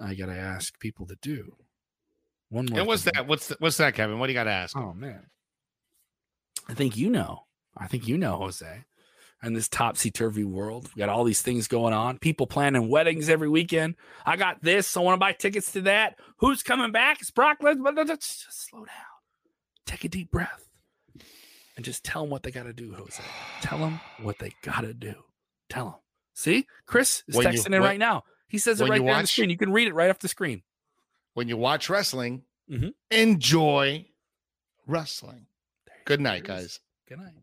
[0.00, 1.56] I got to ask people to do.
[2.50, 2.80] One more.
[2.80, 3.12] And what's thing.
[3.14, 3.26] that?
[3.26, 4.18] What's th- what's that, Kevin?
[4.18, 4.76] What do you got to ask?
[4.76, 5.26] Oh man.
[6.68, 7.44] I think you know.
[7.76, 8.84] I think you know, Jose.
[9.44, 12.18] In this topsy turvy world, we got all these things going on.
[12.18, 13.96] People planning weddings every weekend.
[14.24, 14.96] I got this.
[14.96, 16.16] I want to buy tickets to that.
[16.36, 17.20] Who's coming back?
[17.20, 18.06] It's Brock Lesnar.
[18.06, 18.94] Just slow down.
[19.84, 20.68] Take a deep breath,
[21.76, 23.20] and just tell them what they got to do, Jose.
[23.62, 25.14] Tell them what they got to do.
[25.68, 25.94] Tell them.
[26.34, 28.22] See, Chris is When you- texting in when- right now.
[28.46, 29.50] He says it right you there on the screen.
[29.50, 30.62] You can read it right off the screen.
[31.34, 32.92] When you watch wrestling, Mhm.
[33.10, 34.06] enjoy
[34.86, 35.46] wrestling.
[36.04, 36.80] Good night, guys.
[37.08, 37.34] Good night.